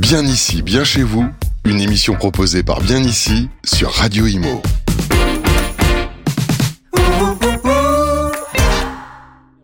[0.00, 1.26] Bien ici, bien chez vous,
[1.66, 4.62] une émission proposée par Bien ici sur Radio Imo.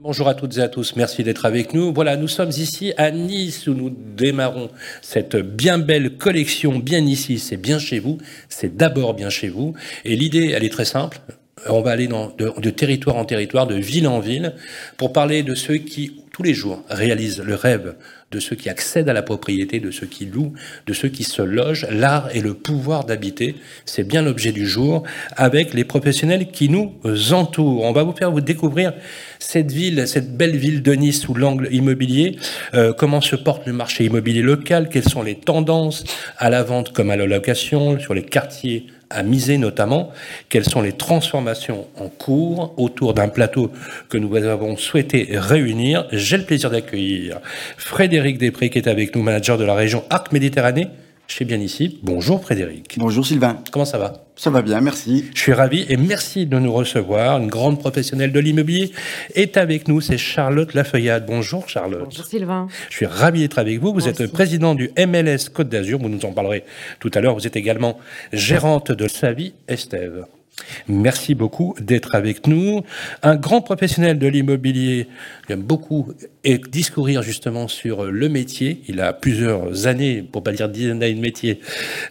[0.03, 1.91] Bonjour à toutes et à tous, merci d'être avec nous.
[1.91, 4.69] Voilà, nous sommes ici à Nice où nous démarrons
[5.01, 8.19] cette bien belle collection Bien ici, c'est bien chez vous,
[8.51, 9.73] c'est d'abord bien chez vous.
[10.05, 11.19] Et l'idée, elle est très simple.
[11.67, 14.53] On va aller de territoire en territoire, de ville en ville,
[14.99, 17.95] pour parler de ceux qui, tous les jours, réalisent le rêve
[18.33, 20.53] de ceux qui accèdent à la propriété, de ceux qui louent,
[20.87, 23.55] de ceux qui se logent, l'art et le pouvoir d'habiter.
[23.85, 25.05] C'est bien l'objet du jour
[25.37, 26.93] avec les professionnels qui nous
[27.33, 27.85] entourent.
[27.85, 28.93] On va vous faire vous découvrir
[29.39, 32.37] cette ville, cette belle ville de Nice sous l'angle immobilier,
[32.75, 36.05] euh, comment se porte le marché immobilier local, quelles sont les tendances
[36.39, 40.11] à la vente comme à la location, sur les quartiers à miser notamment,
[40.49, 43.71] quelles sont les transformations en cours autour d'un plateau
[44.09, 46.07] que nous avons souhaité réunir.
[46.13, 47.41] J'ai le plaisir d'accueillir
[47.77, 50.89] Frédéric Després qui est avec nous, manager de la région Arc-Méditerranée
[51.27, 51.99] chez Bien Ici.
[52.03, 52.97] Bonjour Frédéric.
[52.99, 53.59] Bonjour Sylvain.
[53.73, 54.25] Comment ça va?
[54.37, 55.25] Ça va bien, merci.
[55.35, 57.39] Je suis ravi et merci de nous recevoir.
[57.39, 58.93] Une grande professionnelle de l'immobilier
[59.35, 61.25] est avec nous, c'est Charlotte Lafeuillade.
[61.27, 62.05] Bonjour Charlotte.
[62.05, 62.69] Bonjour Sylvain.
[62.91, 63.93] Je suis ravi d'être avec vous.
[63.93, 64.33] Vous Moi êtes aussi.
[64.33, 66.65] président du MLS Côte d'Azur, vous nous en parlerez
[67.01, 67.35] tout à l'heure.
[67.35, 67.99] Vous êtes également
[68.33, 70.27] gérante de Savi Estève.
[70.89, 72.83] Merci beaucoup d'être avec nous.
[73.23, 75.09] Un grand professionnel de l'immobilier
[75.47, 76.13] qui aime beaucoup
[76.45, 78.83] et discourir justement sur le métier.
[78.89, 81.61] Il a plusieurs années, pour pas dire dizaines d'années de métier,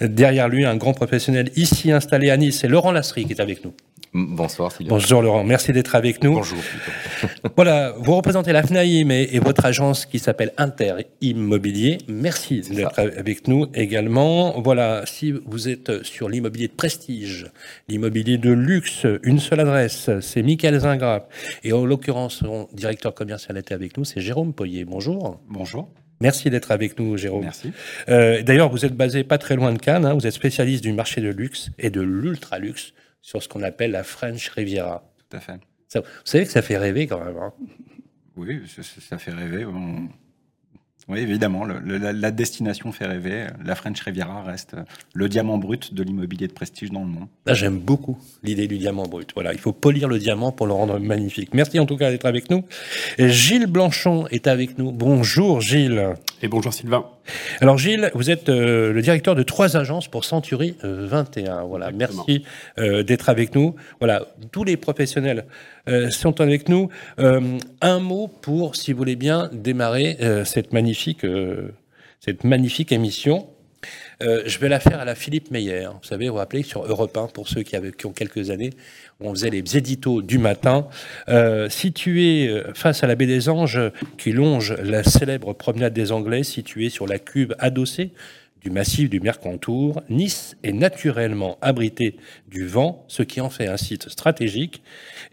[0.01, 0.65] derrière lui.
[0.65, 2.59] Un grand professionnel ici installé à Nice.
[2.59, 3.73] C'est Laurent Lasserie qui est avec nous.
[4.17, 4.91] Bonsoir Sylvain.
[4.91, 6.35] Bonjour Laurent, merci d'être avec nous.
[6.35, 6.57] Bonjour.
[7.57, 11.97] Voilà, vous représentez la FNAIM et, et votre agence qui s'appelle Inter Immobilier.
[12.07, 14.59] Merci d'être avec nous également.
[14.61, 17.47] Voilà, si vous êtes sur l'immobilier de prestige,
[17.89, 21.29] l'immobilier de luxe, une seule adresse, c'est Michael Zingrap.
[21.65, 24.85] Et en l'occurrence, son directeur commercial était avec nous, c'est Jérôme Poyer.
[24.85, 25.41] Bonjour.
[25.49, 25.89] Bonjour.
[26.21, 27.43] Merci d'être avec nous, Jérôme.
[27.43, 27.73] Merci.
[28.07, 30.05] Euh, D'ailleurs, vous êtes basé pas très loin de Cannes.
[30.05, 30.13] hein.
[30.13, 32.93] vous êtes spécialiste du marché de luxe et de l'ultra luxe
[33.25, 35.03] sur ce qu'on appelle la French Riviera.
[35.17, 35.59] Tout à fait.
[35.87, 37.37] Ça- vous savez que ça fait rêver quand même.
[37.37, 37.51] hein.
[38.37, 38.61] Oui,
[39.09, 39.65] ça, fait rêver.
[39.65, 40.07] On-
[41.07, 43.47] Oui, évidemment, le- le- la, la destination fait rêver.
[43.63, 44.75] La French Riviera reste
[45.13, 47.27] le diamant brut de l'immobilier de prestige dans le monde.
[47.47, 49.31] Là, j'aime beaucoup l'idée du diamant brut.
[49.33, 51.53] Voilà, il faut polir le diamant pour le rendre magnifique.
[51.55, 52.63] Merci en tout cas d'être avec nous.
[53.17, 54.91] Et Gilles Blanchon est avec nous.
[54.91, 56.13] Bonjour Gilles.
[56.43, 57.05] Et bonjour Sylvain.
[57.61, 61.63] Alors Gilles, vous êtes euh, le directeur de trois agences pour Century euh, 21.
[61.63, 62.23] Voilà, Exactement.
[62.27, 62.43] merci
[62.77, 63.75] euh, d'être avec nous.
[63.99, 65.45] Voilà, tous les professionnels
[65.87, 66.89] euh, sont avec nous.
[67.19, 71.71] Euh, un mot pour, si vous voulez bien, démarrer euh, cette magnifique, euh,
[72.19, 73.47] cette magnifique émission.
[74.21, 75.87] Euh, je vais la faire à la Philippe Meyer.
[75.87, 77.75] Vous savez, vous rappelez sur Europe 1, pour ceux qui,
[78.05, 78.71] ont quelques années,
[79.19, 80.87] on faisait les éditos du matin.
[81.29, 83.79] Euh, situé euh, face à la baie des Anges,
[84.17, 88.11] qui longe la célèbre promenade des Anglais, située sur la cuve adossée
[88.65, 92.15] du massif du Mercantour, Nice est naturellement abritée
[92.47, 94.81] du vent, ce qui en fait un site stratégique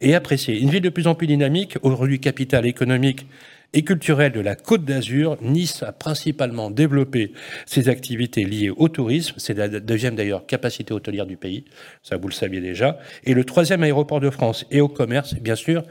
[0.02, 0.60] et apprécié.
[0.60, 3.26] Une ville de plus en plus dynamique, aujourd'hui capitale économique
[3.74, 7.32] et culturelle de la Côte d'Azur, Nice a principalement développé
[7.66, 9.34] ses activités liées au tourisme.
[9.38, 11.64] C'est la deuxième d'ailleurs capacité hôtelière du pays,
[12.02, 12.98] ça vous le saviez déjà.
[13.24, 15.84] Et le troisième aéroport de France et au commerce, bien sûr,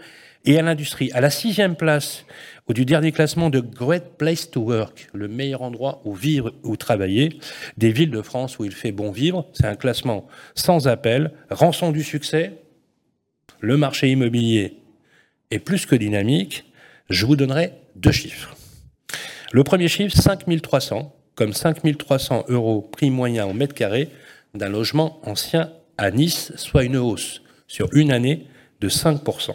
[0.46, 1.12] et à l'industrie.
[1.14, 2.26] À la sixième place
[2.70, 7.40] du dernier classement de Great Place to Work, le meilleur endroit où vivre ou travailler,
[7.78, 9.48] des villes de France où il fait bon vivre.
[9.54, 11.32] C'est un classement sans appel.
[11.50, 12.54] Rançon du succès,
[13.60, 14.78] le marché immobilier
[15.52, 16.66] est plus que dynamique.
[17.12, 18.56] Je vous donnerai deux chiffres.
[19.52, 24.08] Le premier chiffre, 5300, comme 5300 euros prix moyen au mètre carré
[24.54, 28.48] d'un logement ancien à Nice, soit une hausse sur une année
[28.80, 29.52] de 5%.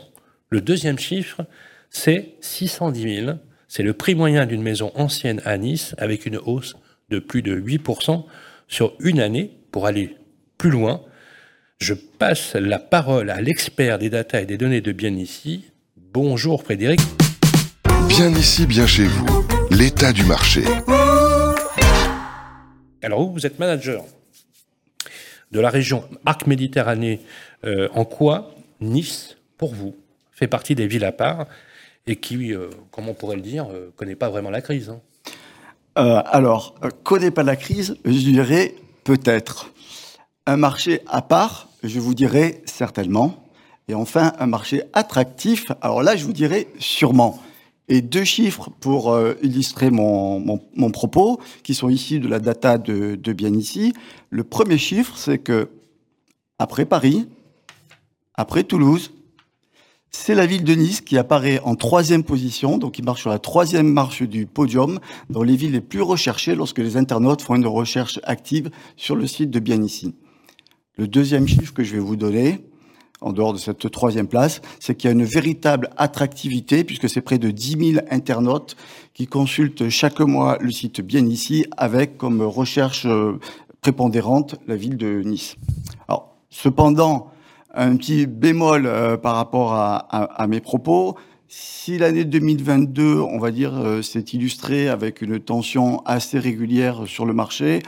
[0.50, 1.47] Le deuxième chiffre,
[1.89, 3.39] c'est 610 000.
[3.69, 6.77] C'est le prix moyen d'une maison ancienne à Nice avec une hausse
[7.09, 8.23] de plus de 8%
[8.69, 9.53] sur une année.
[9.73, 10.15] Pour aller
[10.59, 11.03] plus loin,
[11.78, 15.65] je passe la parole à l'expert des data et des données de bien ici.
[15.97, 17.00] Bonjour Frédéric.
[18.16, 19.27] Bien ici, bien chez vous,
[19.70, 20.64] l'état du marché.
[23.02, 24.05] Alors vous, vous êtes manager
[25.52, 27.20] de la région Arc-Méditerranée.
[27.64, 29.94] Euh, en quoi Nice, pour vous,
[30.32, 31.44] fait partie des villes à part
[32.06, 35.00] et qui, euh, comment on pourrait le dire, euh, connaît pas vraiment la crise hein?
[35.99, 36.75] Euh, alors,
[37.05, 39.75] connaît pas la crise, je dirais peut-être.
[40.46, 43.44] Un marché à part, je vous dirais certainement.
[43.88, 47.43] Et enfin, un marché attractif, alors là, je vous dirais sûrement.
[47.88, 50.41] Et deux chiffres pour euh, illustrer mon,
[50.75, 53.93] mon, propos, qui sont ici de la data de, de bien ici.
[54.31, 55.69] Le premier chiffre, c'est que
[56.59, 57.29] après Paris,
[58.35, 59.12] après Toulouse,
[60.19, 63.38] C'est la ville de Nice qui apparaît en troisième position, donc il marche sur la
[63.38, 64.99] troisième marche du podium
[65.29, 69.27] dans les villes les plus recherchées lorsque les internautes font une recherche active sur le
[69.27, 70.15] site de Bien Ici.
[70.97, 72.66] Le deuxième chiffre que je vais vous donner,
[73.21, 77.21] en dehors de cette troisième place, c'est qu'il y a une véritable attractivité puisque c'est
[77.21, 78.77] près de 10 000 internautes
[79.15, 83.39] qui consultent chaque mois le site Bien Ici avec comme recherche euh,
[83.81, 85.57] prépondérante la ville de Nice.
[86.09, 87.31] Alors, cependant,
[87.77, 91.17] un petit bémol euh, par rapport à, mes propos.
[91.49, 97.27] Si l'année 2022, on va dire, euh, s'est illustrée avec une tension assez régulière sur
[97.27, 97.83] le marché,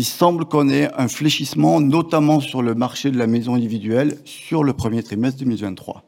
[0.00, 4.64] il semble qu'on ait un fléchissement, notamment sur le marché de la maison individuelle, sur
[4.64, 6.04] le premier trimestre 2023.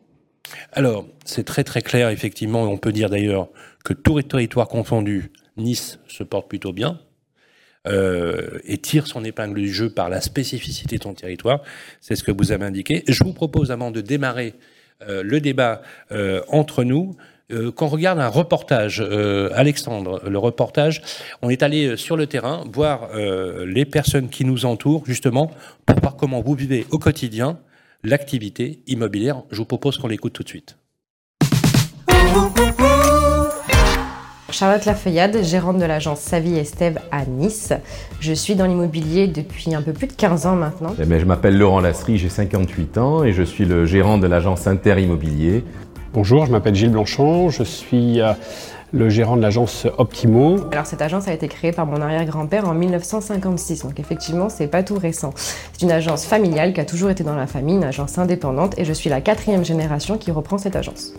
[0.73, 2.63] Alors, c'est très très clair, effectivement.
[2.63, 3.49] On peut dire d'ailleurs
[3.85, 7.01] que tout territoire confondu, Nice se porte plutôt bien.
[7.87, 11.61] Euh, et tire son épingle du jeu par la spécificité de son territoire.
[12.01, 13.05] C'est ce que vous avez indiqué.
[13.09, 14.55] Je vous propose, avant de démarrer
[15.07, 17.15] euh, le débat euh, entre nous,
[17.77, 19.01] qu'on regarde un reportage.
[19.55, 21.03] Alexandre, le reportage,
[21.43, 25.51] on est allé sur le terrain voir les personnes qui nous entourent, justement,
[25.87, 27.59] pour voir comment vous vivez au quotidien
[28.05, 29.43] l'activité immobilière.
[29.51, 30.77] Je vous propose qu'on l'écoute tout de suite.
[34.51, 37.73] Charlotte Lafayade, gérante de l'agence Savie Estève à Nice.
[38.21, 40.95] Je suis dans l'immobilier depuis un peu plus de 15 ans maintenant.
[41.01, 44.67] Eh je m'appelle Laurent Lasserie, j'ai 58 ans et je suis le gérant de l'agence
[44.67, 45.65] Inter Immobilier.
[46.15, 48.35] Bonjour, je m'appelle Gilles Blanchon, je suis euh,
[48.93, 50.59] le gérant de l'agence Optimo.
[50.71, 54.83] Alors cette agence a été créée par mon arrière-grand-père en 1956, donc effectivement c'est pas
[54.83, 55.33] tout récent.
[55.35, 58.85] C'est une agence familiale qui a toujours été dans la famille, une agence indépendante, et
[58.85, 61.15] je suis la quatrième génération qui reprend cette agence.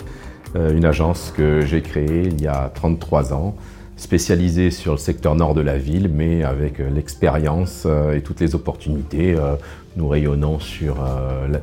[0.55, 3.55] Euh, une agence que j'ai créée il y a 33 ans,
[3.97, 8.53] spécialisée sur le secteur nord de la ville, mais avec euh, l'expérience et toutes les
[8.53, 9.35] opportunités,
[9.97, 10.97] nous rayonnons sur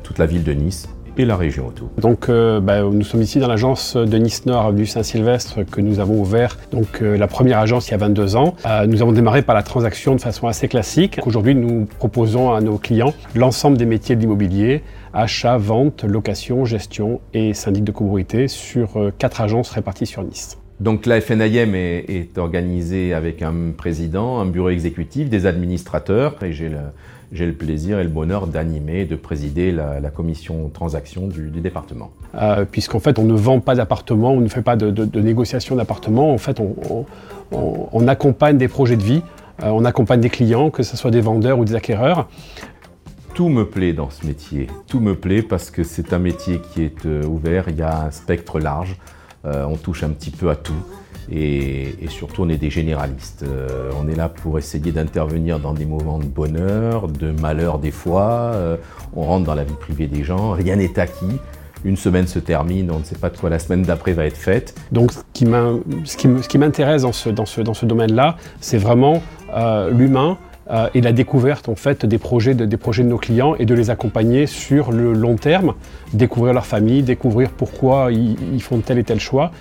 [0.03, 1.89] toute la ville de Nice et la région autour.
[1.97, 6.19] Donc bah, nous sommes ici dans l'agence de Nice Nord, avenue Saint-Sylvestre, que nous avons
[6.19, 8.55] ouvert donc la première agence il y a 22 ans.
[8.87, 11.19] nous avons démarré par la transaction de façon assez classique.
[11.25, 17.21] Aujourd'hui, nous proposons à nos clients l'ensemble des métiers de l'immobilier, achat, vente, location, gestion
[17.33, 20.57] et syndic de copropriété sur euh, quatre agences réparties sur Nice.
[20.79, 26.53] Donc la FNIM est, est, organisée avec un président, un bureau exécutif, des administrateurs et
[26.53, 26.71] j'ai
[27.31, 32.11] le, le, plaisir et le bonheur d'animer, de présider la, commission transaction du, département.
[32.35, 35.75] Euh, Puisqu'en fait on ne vend pas d'appartements, on ne fait pas de, de, négociation
[35.75, 36.75] d'appartements, en fait on,
[37.51, 39.21] on, on, accompagne des projets de vie,
[39.63, 42.27] euh, on accompagne des clients, que ce soit des vendeurs ou des acquéreurs.
[43.33, 44.67] Tout me plaît dans ce métier.
[44.87, 48.05] Tout me plaît parce que c'est un métier qui est euh, ouvert, il y a
[48.05, 48.97] un spectre large,
[49.45, 50.73] euh, on touche un petit peu à tout.
[51.31, 53.43] Et, surtout, on est des généralistes.
[53.43, 57.91] Euh, on est là pour essayer d'intervenir dans des moments de bonheur, de malheur des
[57.91, 58.53] fois.
[59.15, 61.39] on rentre dans la vie privée des gens, rien n'est acquis.
[61.83, 64.37] Une semaine se termine, on ne sait pas de quoi la semaine d'après va être
[64.37, 64.75] faite.
[64.91, 69.21] Donc, ce qui m'intéresse dans ce, domaine-là, c'est vraiment
[69.91, 70.37] l'humain,
[70.71, 74.45] euh, et la découverte en fait des projets de nos clients et de les accompagner
[74.45, 75.73] sur le long terme,
[76.13, 79.51] découvrir leur famille, découvrir pourquoi ils, font tel et tel choix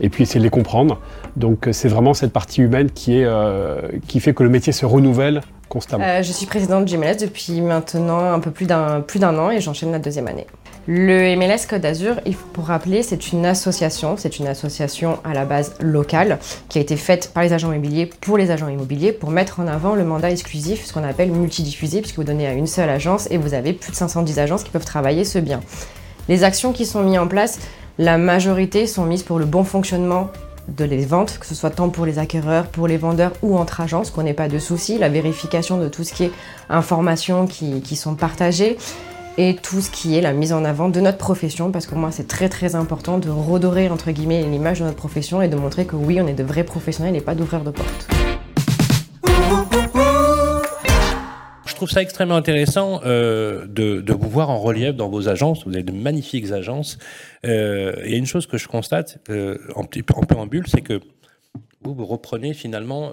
[0.00, 1.00] et puis essayer de les comprendre.
[1.36, 6.04] Donc c'est vraiment cette partie humaine euh, qui fait que le métier se renouvelle constamment.
[6.04, 9.50] Euh, je suis présidente du MLS depuis maintenant un peu plus d'un plus d'un an
[9.50, 10.46] et j'enchaîne la deuxième année.
[10.88, 15.32] Le MLS Code Azur, il faut pour rappeler, c'est une association, c'est une association à
[15.32, 19.12] la base locale qui a été faite par les agents immobiliers pour les agents immobiliers
[19.12, 22.52] pour mettre en avant le mandat exclusif, ce qu'on appelle multidiffusé, puisque vous donnez à
[22.52, 25.60] une seule agence et vous avez plus de 510 agences qui peuvent travailler ce bien.
[26.28, 27.60] Les actions qui sont mises en place,
[27.98, 30.30] la majorité sont mises pour le bon fonctionnement
[30.68, 33.80] de les ventes, que ce soit tant pour les acquéreurs, pour les vendeurs ou entre
[33.80, 36.32] agences, qu'on n'ait pas de soucis, la vérification de tout ce qui est
[36.70, 38.78] informations qui, sont partagées,
[39.38, 42.10] et tout ce qui est la mise en avant de notre profession, parce que moi
[42.10, 45.86] c'est très très important de redorer entre guillemets l'image de notre profession et de montrer
[45.86, 48.08] que oui, on est de vrais professionnels et pas d'ouvreurs de porte.
[51.82, 55.66] Je trouve ça extrêmement intéressant euh, de, vous voir en relief dans vos agences.
[55.66, 56.96] Vous avez de magnifiques agences.
[57.44, 61.00] Euh, il y a une chose que je constate euh, en, en préambule, c'est que
[61.80, 63.10] vous, vous reprenez finalement,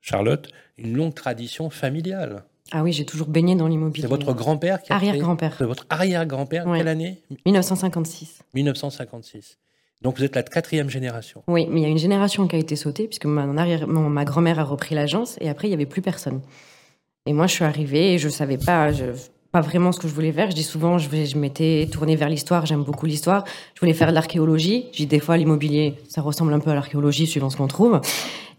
[0.00, 0.48] Charlotte,
[0.78, 2.44] une longue tradition familiale.
[2.70, 4.02] Ah oui, j'ai toujours baigné dans l'immobilier.
[4.02, 5.56] C'est votre grand-père qui a Arrière-grand-père.
[5.58, 6.64] C'est votre arrière-grand-père.
[6.72, 7.20] Quelle année?
[7.46, 8.44] 1956.
[8.54, 9.58] 1956.
[10.02, 11.42] Donc vous êtes la quatrième génération.
[11.48, 14.60] Oui, mais il y a une génération qui a été sautée puisque ma, ma grand-mère
[14.60, 16.42] a repris l'agence et après il y avait plus personne.
[17.26, 18.90] Et moi je suis arrivée et je savais pas,
[19.52, 20.50] pas vraiment ce que je voulais faire.
[20.50, 22.66] Je dis souvent, je, je m'étais tournée vers l'histoire.
[22.66, 23.44] J'aime beaucoup l'histoire.
[23.74, 24.86] Je voulais faire de l'archéologie.
[24.92, 28.00] Je dis des fois l'immobilier, ça ressemble un peu à l'archéologie suivant ce qu'on trouve.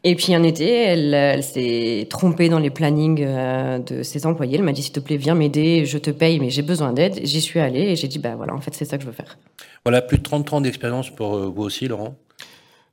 [0.06, 4.58] Et puis un été, elle, elle s'est trompée dans les plannings euh, de ses employés.
[4.58, 7.22] Elle m'a dit s'il te plaît, viens m'aider, je te paye, mais j'ai besoin d'aide.
[7.24, 9.14] J'y suis allée et j'ai dit bah voilà, en fait c'est ça que je veux
[9.14, 9.38] faire.
[9.86, 12.16] Voilà, plus de 30 ans d'expérience pour euh, vous aussi, Laurent?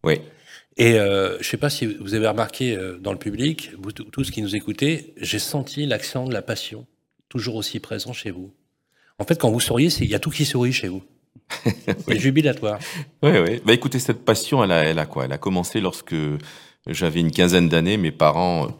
[0.05, 0.21] Oui.
[0.77, 3.93] Et euh, je ne sais pas si vous avez remarqué euh, dans le public, vous
[3.93, 6.87] tous qui nous écoutez, j'ai senti l'accent de la passion,
[7.29, 8.53] toujours aussi présent chez vous.
[9.19, 11.03] En fait, quand vous souriez, il y a tout qui sourit chez vous.
[12.07, 12.79] C'est jubilatoire.
[13.23, 13.61] Oui, oui.
[13.65, 15.25] Bah, écoutez, cette passion, elle a, elle a quoi?
[15.25, 16.15] Elle a commencé lorsque
[16.87, 17.97] j'avais une quinzaine d'années.
[17.97, 18.71] Mes parents euh,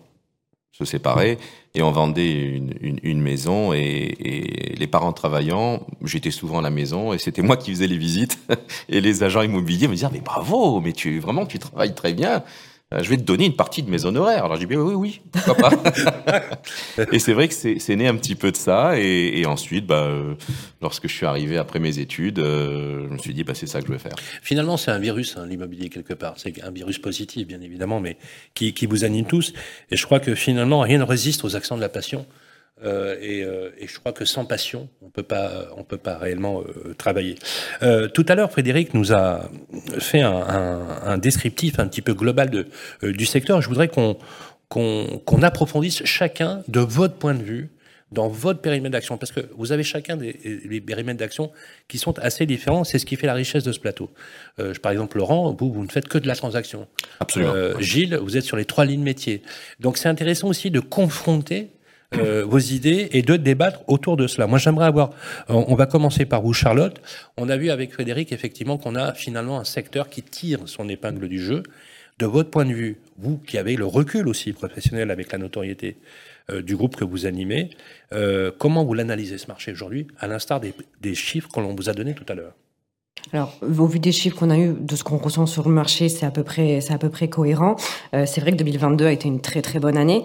[0.73, 1.39] se séparaient
[1.75, 3.73] et on vendait une, une, une maison.
[3.73, 7.87] Et, et les parents travaillant, j'étais souvent à la maison et c'était moi qui faisais
[7.87, 8.39] les visites.
[8.89, 12.13] Et les agents immobiliers me disaient "Ah, mais bravo, mais tu vraiment tu travailles très
[12.13, 12.43] bien.
[12.93, 14.45] Euh, Je vais te donner une partie de mes honoraires.
[14.45, 15.71] Alors j'ai dit oui, oui, pourquoi pas.
[17.13, 18.99] et c'est vrai que c'est c'est né un petit peu de ça.
[18.99, 20.35] Et, et ensuite, bah, euh,
[20.83, 23.81] lorsque je suis arrivé après mes études, euh, je me suis dit bah, c'est ça
[23.81, 24.17] que je vais faire.
[24.43, 26.35] Finalement, c'est un virus, hein, l'immobilier, quelque part.
[26.37, 28.17] C'est un virus positif, bien évidemment, mais
[28.55, 29.53] qui, qui vous anime tous.
[29.93, 32.27] Et je crois que finalement, rien ne résiste aux accents de la passion.
[32.83, 36.17] Euh, et, euh, et je crois que sans passion, on peut pas, on peut pas
[36.17, 37.37] réellement euh, travailler.
[37.83, 39.51] Euh, tout à l'heure, Frédéric nous a
[39.99, 42.67] fait un, un, un descriptif un petit peu global de,
[43.03, 43.61] euh, du secteur.
[43.61, 44.17] Je voudrais qu'on
[44.69, 47.71] qu'on qu'on approfondisse chacun de votre point de vue
[48.13, 50.33] dans votre périmètre d'action, parce que vous avez chacun des,
[50.69, 51.53] des périmètres d'action
[51.87, 52.83] qui sont assez différents.
[52.83, 54.11] C'est ce qui fait la richesse de ce plateau.
[54.59, 56.89] Euh, par exemple, Laurent, vous, vous ne faites que de la transaction.
[57.21, 57.53] Absolument.
[57.55, 59.43] Euh, Gilles, vous êtes sur les trois lignes métiers.
[59.79, 61.69] Donc c'est intéressant aussi de confronter
[62.15, 64.47] euh, vos idées et de débattre autour de cela.
[64.49, 65.11] Moi, j'aimerais avoir.
[65.49, 67.01] On va commencer par vous, Charlotte.
[67.37, 71.29] On a vu avec Frédéric effectivement qu'on a finalement un secteur qui tire son épingle
[71.29, 71.63] du jeu.
[72.19, 75.97] De votre point de vue, vous qui avez le recul aussi professionnel avec la notoriété
[76.51, 77.71] euh, du groupe que vous animez,
[78.13, 81.93] euh, comment vous l'analysez ce marché aujourd'hui, à l'instar des, chiffres que l'on vous a
[81.95, 82.53] donnés tout à l'heure?
[83.33, 86.09] Alors, au vu des chiffres qu'on a eu, de ce qu'on ressent sur le marché,
[86.09, 87.77] c'est à peu près, c'est à peu près cohérent.
[88.13, 90.25] C'est vrai que 2022 a été une très très bonne année.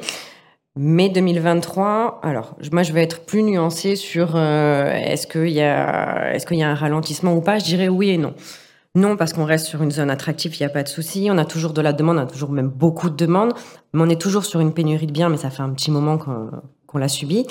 [0.77, 6.38] Mais 2023, alors moi je vais être plus nuancée sur euh, est-ce qu'il y a
[6.39, 7.60] qu'il y a un ralentissement ou pas?
[7.60, 8.34] Je dirais oui et non.
[8.94, 11.29] Non parce qu'on reste sur une zone attractive, il n'y a pas de souci.
[11.32, 13.53] On a toujours de la demande, on a toujours même beaucoup de demandes,
[13.94, 16.17] mais on est toujours sur une pénurie de biens, mais ça fait un petit moment
[16.17, 17.46] qu'on l'a subi.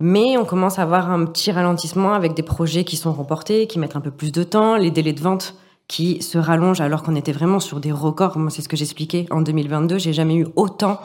[0.00, 3.78] Mais on commence à avoir un petit ralentissement avec des projets qui sont remportés, qui
[3.78, 5.54] mettent un peu plus de temps, les délais de vente
[5.88, 8.36] qui se rallongent alors qu'on était vraiment sur des records.
[8.36, 9.26] Moi, c'est ce que j'expliquais.
[9.30, 11.00] En 2022, j'ai jamais eu autant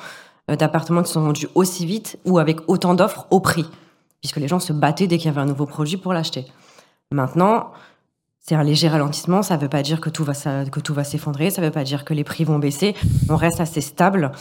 [0.50, 3.66] d'appartements qui sont vendus aussi vite ou avec autant d'offres au prix,
[4.22, 6.46] puisque les gens se battaient dès qu'il y avait un nouveau produit pour l'acheter.
[7.12, 7.72] Maintenant,
[8.40, 9.42] c'est un léger ralentissement.
[9.42, 11.50] Ça ne veut pas dire que tout va que tout va s'effondrer.
[11.50, 12.94] Ça ne veut pas dire que les prix vont baisser.
[13.30, 14.32] On reste assez stable.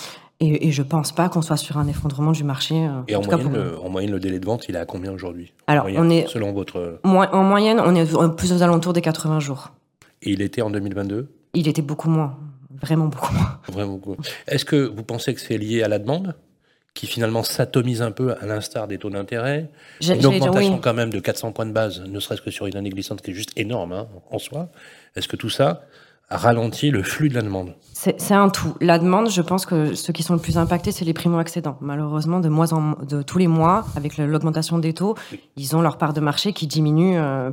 [0.41, 2.75] Et, et je pense pas qu'on soit sur un effondrement du marché.
[2.75, 4.75] euh, Et en tout cas moyenne, pour- le, en moyenne, le délai de vente, il
[4.75, 5.53] est à combien aujourd'hui?
[5.69, 6.99] Alors, Moyenne, on est Selon votre...
[7.05, 9.71] En moyenne, on est plus aux alentours des 80 jours.
[10.23, 12.37] Et il était en 2022 Il était beaucoup moins,
[12.81, 13.59] vraiment beaucoup moins.
[13.69, 14.17] Vraiment beaucoup.
[14.47, 16.35] Est-ce que vous pensez que c'est lié à la demande
[16.95, 19.71] qui finalement s'atomise un peu à l'instar des taux d'intérêt?
[20.03, 20.81] Une augmentation oui.
[20.83, 23.31] quand même de 400 points de base, ne serait-ce que sur une année glissante qui
[23.31, 24.69] est juste énorme hein, en soi.
[25.17, 25.83] Est-ce que tout ça
[26.29, 27.75] a ralenti le flux de la demande?
[27.93, 28.75] C'est un tout.
[28.81, 31.79] La demande, je pense que ceux qui sont le plus impactés, c'est les primo-accédants.
[31.81, 35.15] Malheureusement, de mois en de tous les mois, avec l'augmentation des taux,
[35.57, 37.51] ils ont leur part de marché qui diminue euh,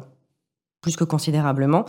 [0.82, 1.86] plus que considérablement.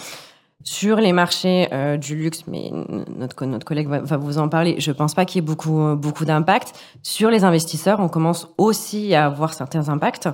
[0.62, 2.71] Sur les marchés euh, du luxe, mais
[3.17, 5.97] notre, notre collègue va, va vous en parler, je pense pas qu'il y ait beaucoup,
[5.97, 6.73] beaucoup d'impact.
[7.02, 10.29] Sur les investisseurs, on commence aussi à avoir certains impacts.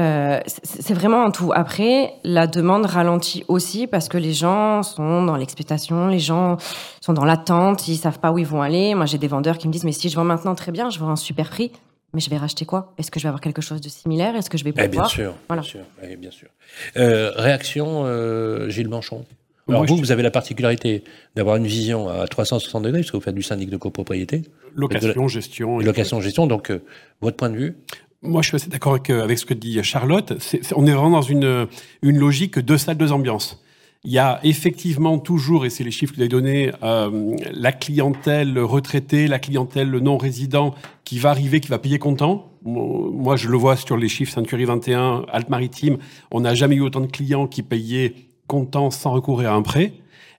[0.00, 1.50] Euh, c'est vraiment un tout.
[1.52, 6.56] Après, la demande ralentit aussi parce que les gens sont dans l'expectation, les gens
[7.00, 8.94] sont dans l'attente, ils savent pas où ils vont aller.
[8.94, 11.00] Moi, j'ai des vendeurs qui me disent mais si je vends maintenant très bien, je
[11.00, 11.72] vends un super prix,
[12.14, 12.92] mais je vais racheter quoi?
[12.96, 14.36] Est-ce que je vais avoir quelque chose de similaire?
[14.36, 15.62] Est-ce que je vais Eh pouvoir Bien sûr, Voilà.
[15.62, 16.48] bien sûr, eh bien sûr.
[16.96, 19.24] Euh, réaction, euh, Gilles Manchon?
[19.68, 21.04] Alors vous, je- vous avez la particularité
[21.36, 24.42] d'avoir une vision à 360 degrés, parce que vous faites du syndic de copropriété,
[24.74, 25.78] Location, gestion.
[25.78, 26.82] location, gestion, donc euh,
[27.20, 27.76] votre point de vue?
[28.22, 30.32] Moi, je suis assez d'accord avec, euh, avec ce que dit Charlotte.
[30.74, 31.66] On est vraiment dans une,
[32.02, 33.62] une logique deux salles, deux ambiances.
[34.04, 37.72] Il y a effectivement toujours, et c'est les chiffres que vous avez donnés, euh, la
[37.72, 42.52] clientèle retraitée, la clientèle non résident qui va arriver, qui va payer comptant.
[42.64, 45.98] Moi, moi, je le vois sur les chiffres Century 21, Alpes-Maritimes.
[46.30, 48.14] On n'a jamais eu autant de clients qui payaient
[48.48, 49.92] comptant sans recourir à un prêt.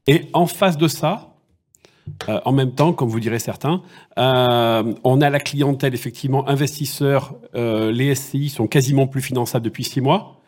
[0.08, 1.30] Et en face de ça,
[2.28, 3.82] euh, en même temps, comme vous direz certains,
[4.18, 7.36] euh, on a la clientèle, effectivement, investisseurs.
[7.56, 10.42] euh, les SCI sont quasiment plus finançables depuis six mois.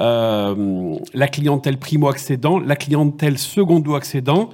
[0.00, 4.50] Euh, la clientèle primo-accédant, la clientèle secondo-accédant,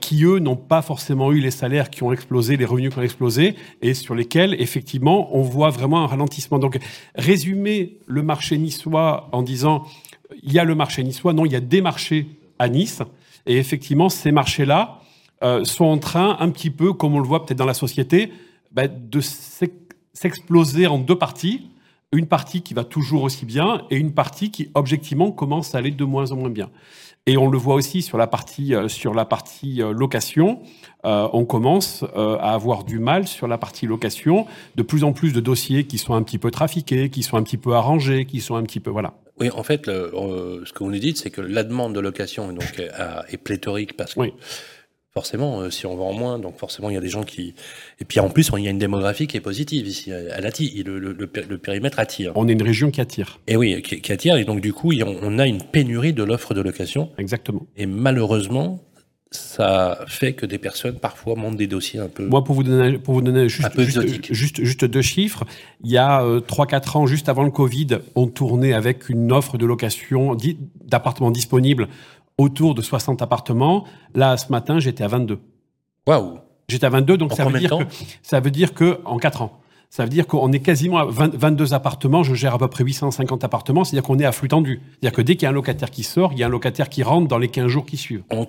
[0.00, 3.02] qui, eux, n'ont pas forcément eu les salaires qui ont explosé, les revenus qui ont
[3.02, 6.58] explosé, et sur lesquels, effectivement, on voit vraiment un ralentissement.
[6.58, 6.80] Donc,
[7.14, 9.84] résumer le marché niçois en disant,
[10.42, 12.26] il y a le marché niçois, non, il y a des marchés
[12.58, 13.02] à Nice,
[13.46, 15.00] et effectivement, ces marchés-là,
[15.42, 18.32] euh, sont en train, un petit peu, comme on le voit peut-être dans la société,
[18.72, 19.72] bah, de s'ex-
[20.12, 21.68] s'exploser en deux parties.
[22.10, 25.90] Une partie qui va toujours aussi bien et une partie qui, objectivement, commence à aller
[25.90, 26.70] de moins en moins bien.
[27.28, 30.60] Et on le voit aussi sur la partie, euh, sur la partie euh, location.
[31.04, 34.46] Euh, on commence euh, à avoir du mal sur la partie location.
[34.76, 37.42] De plus en plus de dossiers qui sont un petit peu trafiqués, qui sont un
[37.42, 39.12] petit peu arrangés, qui sont un petit peu voilà.
[39.40, 42.00] Oui, en fait, le- euh, ce que vous nous dites, c'est que la demande de
[42.00, 42.90] location est,
[43.32, 44.32] est pléthorique parce que Oui.
[45.18, 47.54] Forcément, euh, si on vend moins, donc forcément, il y a des gens qui.
[48.00, 50.10] Et puis en plus, il y a une démographie qui est positive ici.
[50.10, 52.30] Elle attire, le, le- le pé- le périmètre attire.
[52.36, 53.40] On est une région qui attire.
[53.48, 54.36] Et oui, qui, qui attire.
[54.36, 57.10] Et donc, du coup, on a une pénurie de l'offre de location.
[57.18, 57.66] Exactement.
[57.76, 58.84] Et malheureusement,
[59.30, 62.24] ça fait que des personnes, parfois, montent des dossiers un peu.
[62.26, 64.32] Moi, pour vous donner, pour vous donner Un juste, juste, exotique.
[64.32, 65.44] juste, juste deux chiffres,
[65.84, 69.58] il y a euh, 3-4 ans, juste avant le Covid, on tournait avec une offre
[69.58, 70.34] de location
[70.86, 71.88] d'appartements disponibles
[72.38, 73.84] autour de 60 appartements.
[74.14, 75.40] Là, ce matin, j'étais à 22.
[76.06, 77.84] Waouh J'étais à 22, donc En ça veut, dire que,
[78.22, 79.60] ça veut dire que en 4 ans.
[79.90, 82.22] Ça veut dire qu'on est quasiment à 20 22 appartements.
[82.22, 83.84] Je gère à peu près 850 appartements.
[83.84, 84.82] C'est-à-dire qu'on est à flux tendu.
[84.92, 86.90] C'est-à-dire que dès qu'il y a un locataire qui sort, il y a un locataire
[86.90, 88.22] qui rentre dans les 15 jours qui suivent.
[88.30, 88.46] en,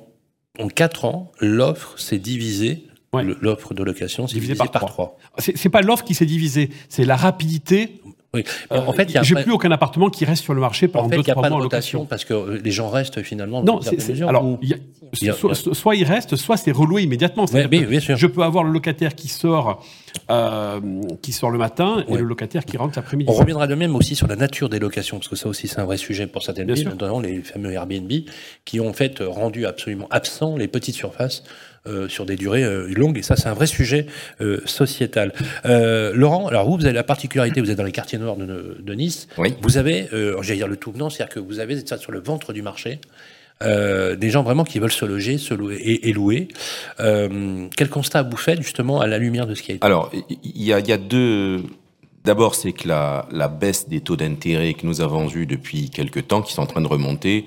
[0.59, 2.85] en 4 ans, l'offre s'est divisée.
[3.13, 3.23] Ouais.
[3.41, 5.17] L'offre de location s'est Divisé divisée par par trois.
[5.17, 5.17] 3.
[5.39, 8.01] C'est c'est pas l'offre qui s'est divisée, c'est la rapidité.
[8.33, 8.43] Oui.
[8.69, 11.21] en fait, j'ai plus aucun appartement qui reste sur le marché pendant En fait, deux
[11.23, 12.05] il n'y a pas de rotation location.
[12.05, 13.63] parce que euh, les gens restent finalement.
[13.63, 14.77] Non, dans alors ou- il y a-
[15.21, 17.45] il y a- soit, il y a- soit il reste, soit c'est reloué immédiatement.
[17.51, 18.15] Ouais, bien sûr.
[18.17, 19.83] Je peux avoir le locataire qui sort,
[20.29, 20.79] euh,
[21.23, 23.31] qui sort le matin et le locataire qui rentre l'après-midi.
[23.31, 25.79] On reviendra de même aussi sur la nature des locations, parce que ça aussi c'est
[25.79, 28.11] un vrai sujet pour certaines villes, notamment les fameux Airbnb,
[28.65, 31.47] qui ont en fait rendu absolument absents les petites surfaces euh,
[32.07, 34.05] sur des durées euh, longues, et ça c'est un vrai sujet
[34.41, 35.33] euh, sociétal.
[35.65, 38.77] Euh, Laurent, alors vous, vous avez la particularité, vous êtes dans les quartiers nord de,
[38.79, 39.55] de Nice, Oui.
[39.61, 42.19] vous avez, euh, j'allais dire le tout venant, c'est-à-dire que vous avez ça sur le
[42.19, 42.99] ventre du marché,
[43.61, 46.47] euh, des gens vraiment qui veulent se loger, se louer et, et louer.
[46.99, 50.11] Euh, quel constat vous faites justement à la lumière de ce qui a été Alors,
[50.13, 51.63] il y a, il y a deux.
[52.23, 56.27] D'abord, c'est que la, la baisse des taux d'intérêt que nous avons eus depuis quelques
[56.27, 57.45] temps, qui sont en train de remonter,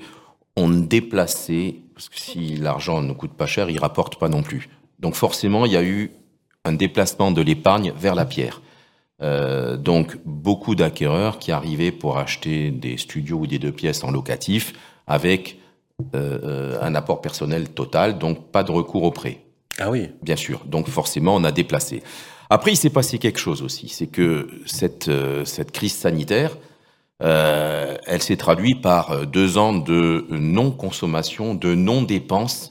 [0.55, 4.69] ont déplacé, parce que si l'argent ne coûte pas cher, il rapporte pas non plus.
[4.99, 6.11] Donc forcément, il y a eu
[6.65, 8.61] un déplacement de l'épargne vers la pierre.
[9.21, 14.11] Euh, donc beaucoup d'acquéreurs qui arrivaient pour acheter des studios ou des deux pièces en
[14.11, 14.73] locatif
[15.07, 15.59] avec
[16.15, 19.39] euh, euh, un apport personnel total, donc pas de recours au prêt
[19.79, 20.65] Ah oui, bien sûr.
[20.65, 22.01] Donc forcément, on a déplacé.
[22.49, 26.57] Après, il s'est passé quelque chose aussi, c'est que cette, euh, cette crise sanitaire,
[27.23, 32.69] euh, elle s'est traduite par euh, deux ans de non-consommation, de non-dépense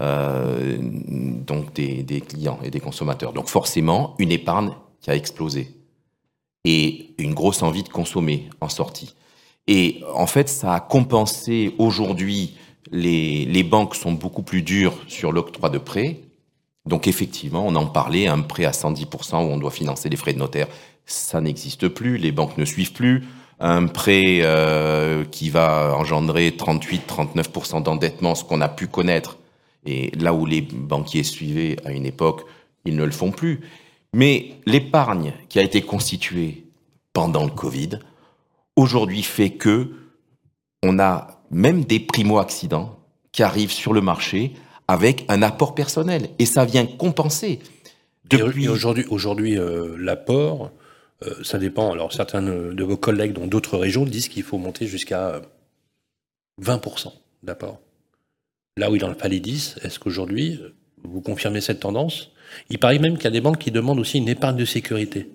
[0.00, 3.32] euh, donc des, clients et des consommateurs.
[3.32, 5.74] Donc forcément, une épargne qui a explosé
[6.64, 9.14] et une grosse envie de consommer en sortie.
[9.66, 12.56] Et en fait, ça a compensé aujourd'hui,
[12.92, 16.20] les, les banques sont beaucoup plus dures sur l'octroi de prêts.
[16.86, 20.32] Donc effectivement, on en parlait, un prêt à 110% où on doit financer les frais
[20.32, 20.68] de notaire,
[21.04, 23.24] ça n'existe plus, les banques ne suivent plus.
[23.64, 29.38] Un prêt euh, qui va engendrer 38-39% d'endettement, ce qu'on a pu connaître,
[29.86, 32.42] et là où les banquiers suivaient à une époque,
[32.84, 33.60] ils ne le font plus.
[34.12, 36.64] Mais l'épargne qui a été constituée
[37.12, 38.00] pendant le Covid,
[38.76, 39.92] aujourd'hui fait que
[40.82, 42.98] on a même des primo-accidents
[43.30, 44.52] qui arrivent sur le marché
[44.88, 46.30] avec un apport personnel.
[46.38, 47.60] Et ça vient compenser.
[48.24, 48.64] Depuis...
[48.64, 50.70] Et aujourd'hui, aujourd'hui euh, l'apport,
[51.42, 51.92] ça dépend.
[51.92, 55.40] Alors, certains de vos collègues dans d'autres régions disent qu'il faut monter jusqu'à euh,
[56.60, 57.80] 20% d'apport.
[58.76, 62.30] Là où il en fallait 10, est-ce qu'aujourd'hui, euh, vous confirmez cette tendance?
[62.70, 65.30] Il paraît même qu'il y a des banques qui demandent aussi une épargne de sécurité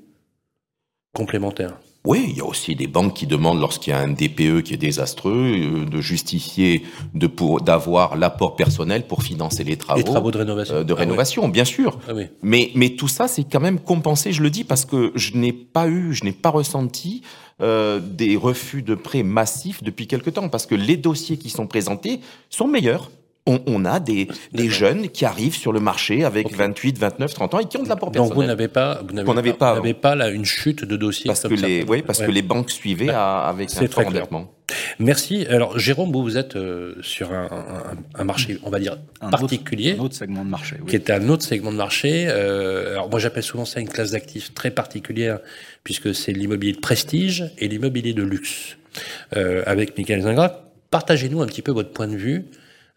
[1.13, 1.79] complémentaire.
[2.09, 4.73] Oui, il y a aussi des banques qui demandent, lorsqu'il y a un DPE qui
[4.75, 10.03] est désastreux, euh, de justifier de pour d'avoir l'apport personnel pour financer les travaux, Les
[10.05, 10.75] travaux de rénovation.
[10.75, 10.99] euh, de Ah oui.
[11.01, 11.99] rénovation, bien sûr.
[12.07, 12.23] Ah oui.
[12.41, 15.51] Mais, mais tout ça, c'est quand même compensé, je le dis, parce que je n'ai
[15.51, 17.23] pas eu, je n'ai pas ressenti
[17.61, 21.67] euh, des refus de prêts massifs depuis quelque temps, parce que les dossiers qui sont
[21.67, 23.09] présentés sont meilleurs.
[23.47, 24.27] On, on a des,
[24.69, 26.55] jeunes qui arrivent sur le marché avec Ok.
[26.55, 28.47] 28, 29, 30 ans et qui ont de l'apport Donc vous personnel.
[28.49, 31.41] n'avez pas, vous n'avez pas, pas vous n'avez pas là, une chute de dossiers parce
[31.43, 32.25] que les, oui, parce Ouais.
[32.27, 34.51] que les banques suivaient à- avec un très fort endettement.
[34.99, 35.45] Merci.
[35.49, 39.29] Alors Jérôme, vous, vous êtes euh, sur un, un- un marché, on va dire Un
[39.29, 39.93] particulier.
[39.93, 40.75] Autre, un autre segment de marché.
[40.81, 40.89] oui.
[40.89, 42.25] qui est un autre segment de marché.
[42.27, 45.39] Euh, alors moi j'appelle souvent ça une classe d'actifs très particulière
[45.85, 48.77] puisque c'est l'immobilier de prestige et l'immobilier de luxe.
[49.37, 52.45] Euh, avec Michael Zingrat, partagez-nous un petit peu votre point de vue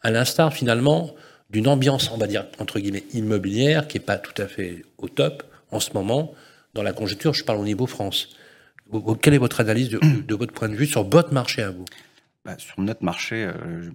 [0.03, 1.15] à l'instar finalement
[1.51, 5.09] d'une ambiance, on va dire entre guillemets immobilière qui est pas tout à fait au
[5.09, 6.33] top en ce moment
[6.75, 7.35] dans la conjoncture.
[7.35, 8.29] Je parle au niveau France.
[9.23, 11.85] Quelle est votre analyse de, votre point de vue sur votre marché à vous?
[12.45, 13.91] Bah, sur notre marché, euh, je,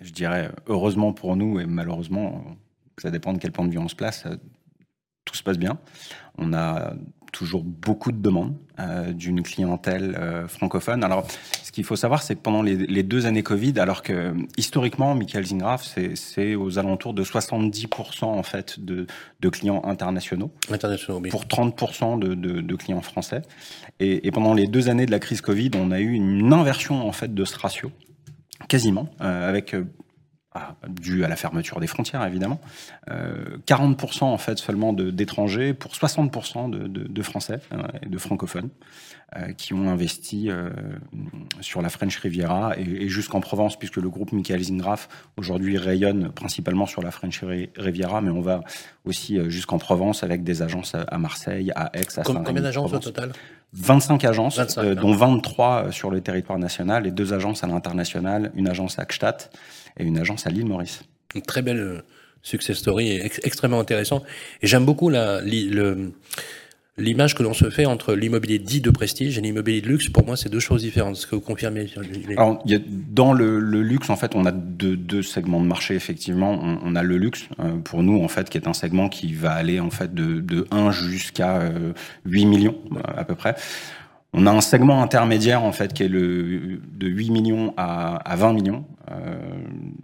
[0.00, 2.44] je dirais heureusement pour nous et malheureusement,
[2.98, 4.36] ça dépend de quel point de vue on se place, euh,
[5.24, 5.78] tout se passe bien.
[6.38, 6.94] On a
[7.32, 11.02] toujours beaucoup de demandes euh, d'une clientèle euh, francophone.
[11.02, 11.26] Alors,
[11.62, 15.14] ce qu'il faut savoir, c'est que pendant les, les, deux années Covid, alors que historiquement,
[15.14, 19.06] Michael Zingraf, c'est aux alentours de 70% en fait de,
[19.40, 21.30] de, clients internationaux, internationaux oui.
[21.30, 23.42] pour 30% de, de, de, clients français.
[23.98, 27.06] Et, et, pendant les deux années de la crise Covid, on a eu une inversion
[27.06, 27.90] en fait de ce ratio,
[28.68, 29.74] quasiment, euh, avec
[30.88, 32.60] dû à la fermeture des frontières évidemment,
[33.10, 38.68] euh, 40% en fait seulement d'étrangers pour 60% de, de, Français euh, et de francophones.
[38.68, 39.21] euh,
[39.56, 40.70] qui ont investi euh,
[41.60, 46.30] sur la French Riviera et, et jusqu'en Provence puisque le groupe Michael Zingraf aujourd'hui rayonne
[46.32, 47.42] principalement sur la French
[47.76, 48.62] Riviera mais on va
[49.04, 52.98] aussi euh, jusqu'en Provence avec des agences à Marseille, à Aix, à Combien d'agences au
[52.98, 53.32] total?
[53.74, 58.52] 25 agences, 25, euh, dont 23 sur le territoire national et deux agences à l'international,
[58.54, 59.50] une agence à Gstaad
[59.98, 61.02] et une agence à l'île Maurice.
[61.34, 62.02] Une très belle euh,
[62.42, 64.22] success story, ex extrêmement intéressant.
[64.60, 66.12] Et j'aime beaucoup la, le,
[67.02, 70.08] l'image que l'on se fait entre l'immobilier dit de prestige et l'immobilier de luxe.
[70.08, 71.16] Pour moi, c'est deux choses différentes.
[71.16, 71.86] Est-ce que vous confirmez
[73.10, 75.94] dans le, luxe, en fait, on a deux, segments de marché.
[75.94, 79.32] Effectivement, on, a le luxe euh, pour nous, en fait, qui est un segment qui
[79.32, 81.92] va aller en fait de, de 1 jusqu'à euh,
[82.24, 83.54] 8 millions à peu près.
[84.34, 88.36] On a un segment intermédiaire en fait qui est le de 8 millions à, à
[88.36, 89.34] 20 millions, euh,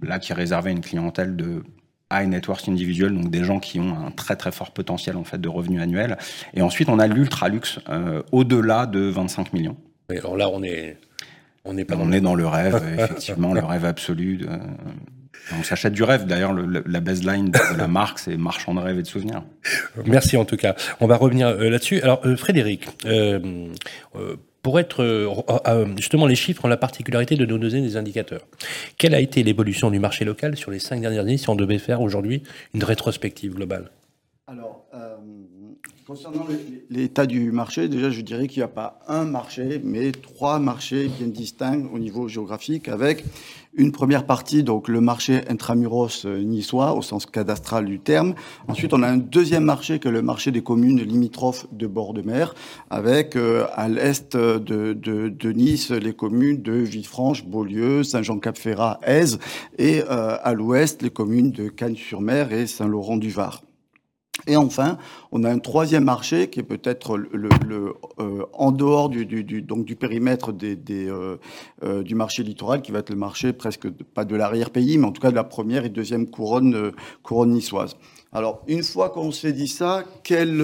[0.03, 1.63] là qui est réservé à une clientèle de
[2.13, 5.25] high net worth individuel, donc des gens qui ont un très très fort potentiel en
[5.25, 6.17] fait de revenus annuels.
[6.55, 9.77] Et ensuite on a l'ultra luxe euh, au-delà de 25 millions.
[10.13, 10.97] Et alors là on est
[11.65, 14.39] on pas on dans est dans le rêve effectivement le rêve absolu.
[14.39, 14.49] De,
[15.59, 16.27] on s'achète du rêve.
[16.27, 19.43] D'ailleurs, la baseline de la marque, c'est marchand de rêve et de souvenirs.
[20.07, 20.75] Merci en tout cas.
[21.01, 22.01] On va revenir euh, là-dessus.
[22.03, 23.73] Alors, euh, Frédéric, euh,
[24.69, 25.03] pour être
[25.97, 28.43] justement les chiffres ont la particularité de nous donner des indicateurs.
[28.99, 31.79] Quelle a été l'évolution du marché local sur les cinq dernières années si on devait
[31.79, 32.43] faire aujourd'hui
[32.75, 33.91] une rétrospective globale?
[34.47, 35.17] Alors, euh,
[36.07, 36.47] concernant
[36.91, 41.09] l'état du marché, déjà je dirais qu'il n'y a pas un marché, mais trois marchés
[41.09, 43.25] bien distincts au niveau géographique avec
[43.79, 48.35] une première partie, donc le marché intramuros niçois, au sens cadastral du terme.
[48.67, 52.23] Ensuite, on a un deuxième marché que le marché des communes limitrophes de bord de
[52.23, 52.55] mer,
[52.91, 54.59] avec euh, à l'est de,
[54.93, 59.39] de, de, Nice les communes de Villefranche, Beaulieu, Saint-Jean-Cap-Ferrat, Aise,
[59.79, 63.63] et euh, à l'ouest les communes de Cannes-sur-Mer et Saint-Laurent-du-Var.
[64.49, 64.97] Et enfin,
[65.31, 67.51] on a un troisième marché qui est peut-être le,
[68.19, 69.27] euh, en dehors du,
[69.63, 71.37] donc du périmètre des, euh,
[71.85, 75.13] euh, du marché littoral, qui va être le marché presque pas de l'arrière-pays, mais en
[75.13, 77.97] tout cas de la première et deuxième couronne, couronne niçoise.
[78.33, 80.63] Alors, une fois qu'on s'est dit ça, quel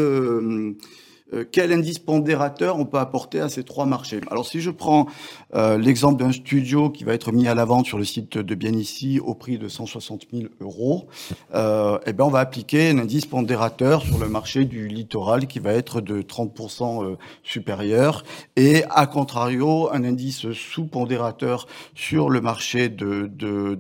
[1.33, 4.21] euh, quel indice pondérateur on peut apporter à ces trois marchés?
[4.31, 5.07] Alors si je prends
[5.55, 8.55] euh, l'exemple d'un studio qui va être mis à la vente sur le site de
[8.55, 11.07] Bien ici au prix de 160 000 euros,
[11.55, 15.61] euh, eh ben on va appliquer un indice pondérateur sur le marché du littoral qui
[15.61, 18.23] va être de 30% euh, supérieur
[18.57, 23.79] et à contrario un indice sous-pondérateur sur le marché de, de,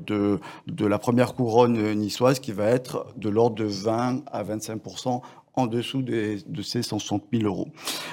[0.66, 5.20] de la première couronne niçoise qui va être de l'ordre de 20 à 25%
[5.56, 7.68] en dessous des, de ces 160 000 euros.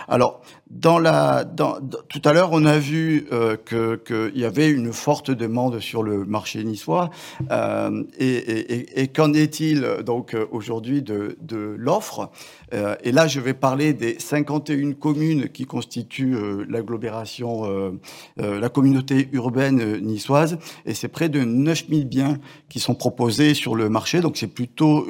[0.07, 0.41] Alors,
[0.79, 6.25] tout à l'heure, on a vu euh, qu'il y avait une forte demande sur le
[6.25, 7.09] marché niçois.
[7.51, 11.35] Euh, et, qu'en est-il donc aujourd'hui de,
[11.77, 12.29] l'offre
[12.73, 17.91] euh, Et là, je vais parler des 51 communes qui constituent euh, l'agglomération, euh,
[18.37, 20.57] la communauté urbaine niçoise.
[20.85, 22.37] Et c'est près de 9000 biens
[22.69, 24.21] qui sont proposés sur le marché.
[24.21, 25.07] Donc, c'est plutôt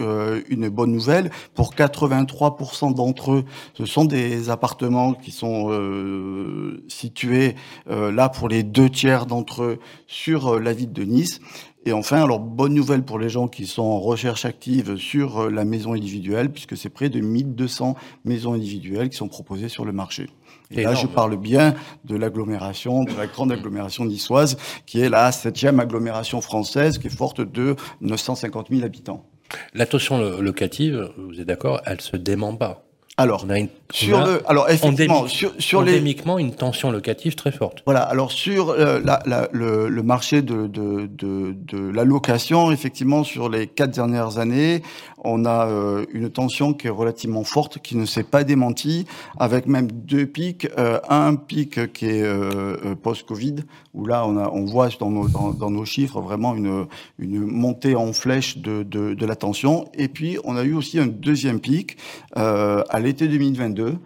[0.49, 1.29] une bonne nouvelle.
[1.53, 1.75] Pour
[2.23, 7.55] 83% d'entre eux, ce sont des appartements qui sont euh, situés
[7.89, 11.39] euh, là pour les deux tiers d'entre eux sur euh, la ville de Nice.
[11.85, 15.65] Et enfin, alors bonne nouvelle pour les gens qui sont en recherche active sur la
[15.65, 20.27] maison individuelle, puisque c'est près de 1200 maisons individuelles qui sont proposées sur le marché.
[20.69, 21.73] Et là, je parle bien
[22.05, 27.09] de l'agglomération, de la grande agglomération niçoise, qui est la septième agglomération française, qui est
[27.09, 29.25] forte de 950 000 habitants.
[29.73, 32.83] La tension locative, vous êtes d'accord, elle se dément pas.
[33.21, 36.91] Alors, on a une, sur on a le, alors effectivement, sur, sur les, une tension
[36.91, 37.83] locative très forte.
[37.85, 38.01] Voilà.
[38.01, 43.23] Alors sur euh, la, la, le, le, marché de, de, de, de, la location, effectivement,
[43.23, 44.81] sur les quatre dernières années,
[45.23, 49.05] on a euh, une tension qui est relativement forte, qui ne s'est pas démentie,
[49.37, 50.67] avec même deux pics.
[50.77, 53.57] Euh, un pic qui est post-Covid,
[53.93, 56.87] où là, on, a, on voit dans nos, dans, dans nos chiffres vraiment une,
[57.19, 59.89] une montée en flèche de, de, de la tension.
[59.93, 61.97] Et puis, on a eu aussi un deuxième pic
[62.35, 63.97] à l'été 2022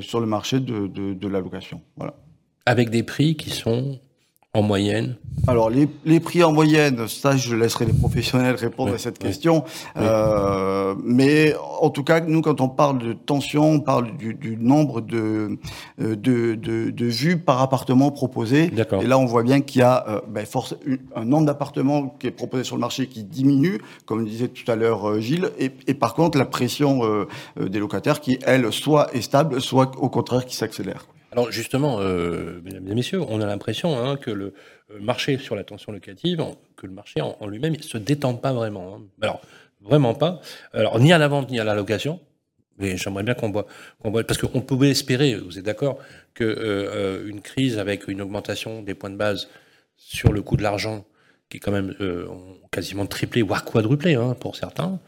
[0.00, 1.80] sur le marché de, de, de la location.
[1.96, 2.14] Voilà.
[2.66, 4.00] Avec des prix qui sont
[4.54, 5.16] en moyenne
[5.48, 9.64] Alors, les, les, prix en moyenne, ça, je laisserai les professionnels répondre à cette question.
[9.96, 14.56] Euh, mais en tout cas, nous, quand on parle de tension, on parle du, du
[14.56, 15.58] nombre de,
[16.00, 18.70] euh, de, de, de, vues par appartement proposé.
[19.02, 20.76] Et là, on voit bien qu'il y a euh, ben, force,
[21.16, 24.76] un nombre d'appartements qui est proposé sur le marché qui diminue, comme disait tout à
[24.76, 25.50] l'heure Gilles.
[25.58, 27.26] Et, et, par contre, la pression euh,
[27.60, 31.06] des locataires qui, elle, soit est stable, soit au contraire qui s'accélère.
[31.34, 34.54] Alors justement, euh, mesdames et messieurs, on a l'impression hein, que le
[34.92, 36.40] euh, marché sur la tension locative,
[36.76, 38.94] que le marché en, lui-même, se détend pas vraiment.
[38.94, 39.00] Hein.
[39.20, 39.40] Alors
[39.80, 40.40] vraiment pas.
[40.72, 42.20] Alors ni à la vente ni à la location.
[42.78, 43.66] Mais j'aimerais bien qu'on voit,
[44.24, 45.98] parce qu'on pouvait espérer, vous êtes d'accord,
[46.34, 49.48] que euh, crise avec une augmentation des points de base
[49.96, 51.04] sur le coût de l'argent,
[51.48, 52.26] qui est quand même euh,
[52.70, 55.00] quasiment triplé, voire quadruplé hein, pour certains,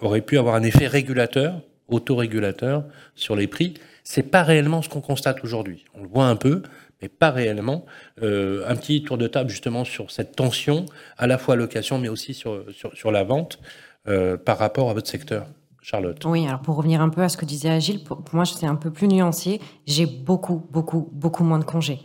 [0.00, 3.74] aurait pu avoir un effet régulateur, autorégulateur sur les prix
[4.10, 5.84] c'est pas réellement ce qu'on constate aujourd'hui.
[5.94, 6.62] On le voit un peu,
[7.00, 7.84] mais pas réellement.
[8.24, 10.84] Euh, un petit tour de table justement sur cette tension,
[11.16, 13.60] à la fois location, mais aussi sur, sur, la vente,
[14.08, 15.46] euh, par rapport à votre secteur.
[15.80, 16.22] Charlotte.
[16.24, 18.74] Oui, alors pour revenir un peu à ce que disait Agile, pour, moi c'est un
[18.74, 19.60] peu plus nuancé.
[19.86, 22.00] J'ai beaucoup, beaucoup, beaucoup moins de congés.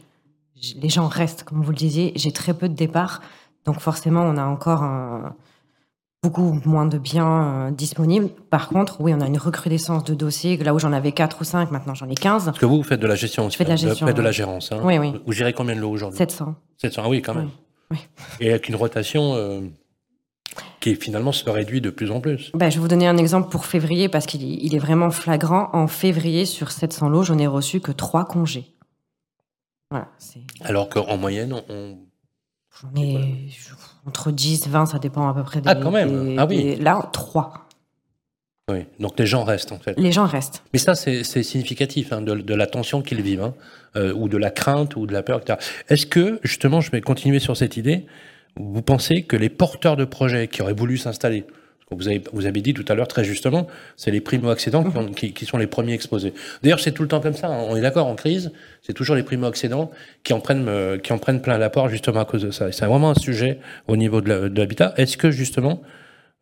[0.80, 3.22] Les gens restent, comme vous le disiez, j'ai très peu de départs.
[3.66, 5.36] Donc forcément, on a encore un,
[6.26, 8.30] beaucoup moins de biens euh, disponibles.
[8.50, 10.58] Par contre, oui, on a une recrudescence de dossiers.
[10.58, 12.46] Là où j'en avais 4 ou 5, maintenant j'en ai 15.
[12.46, 13.54] Parce que vous, vous faites de la gestion aussi.
[13.54, 14.06] Je fais de la gestion.
[14.06, 14.72] Vous faites de la gérance.
[14.72, 14.80] Hein.
[14.84, 15.14] Oui, oui.
[15.26, 16.18] Vous gérez combien de lots aujourd'hui?
[16.18, 16.56] 700.
[16.78, 17.50] 700, ah oui, quand même.
[17.92, 18.00] Oui.
[18.40, 19.62] Et avec une rotation euh,
[20.80, 22.52] qui finalement se réduit de plus en plus.
[22.56, 25.70] Ben, je vais vous donner un exemple pour février parce qu'il il est vraiment flagrant.
[25.74, 28.72] En février, sur 700 lots, je n'ai reçu que 3 congés.
[29.92, 30.08] Voilà,
[30.62, 31.98] Alors qu'en moyenne, on.
[32.82, 33.50] J'en ai
[34.06, 35.70] entre 10, 20, ça dépend à peu près des.
[35.70, 37.68] Ah, quand même des, Ah oui des, Là, 3.
[38.72, 39.98] Oui, donc les gens restent en fait.
[39.98, 40.64] Les gens restent.
[40.74, 43.54] Mais ça, c'est significatif hein, de, de, la tension qu'ils vivent, hein,
[43.96, 45.60] euh, ou de la crainte, ou de la peur, etc.
[45.88, 48.08] Est-ce que, justement, je vais continuer sur cette idée,
[48.58, 51.46] vous pensez que les porteurs de projets qui auraient voulu s'installer,
[51.96, 55.12] vous avez, vous avez dit tout à l'heure très justement, c'est les primo-accédants qui, ont,
[55.12, 56.34] qui, qui, sont les premiers exposés.
[56.64, 57.48] D'ailleurs, c'est tout le temps comme ça.
[57.48, 57.66] Hein.
[57.70, 59.92] On est d'accord, en crise, c'est toujours les primo-accédants
[60.24, 62.72] qui en prennent, euh, qui en prennent plein l'apport justement à cause de ça.
[62.72, 64.94] C'est vraiment un sujet au niveau de l'habitat.
[64.98, 65.82] Est-ce que justement,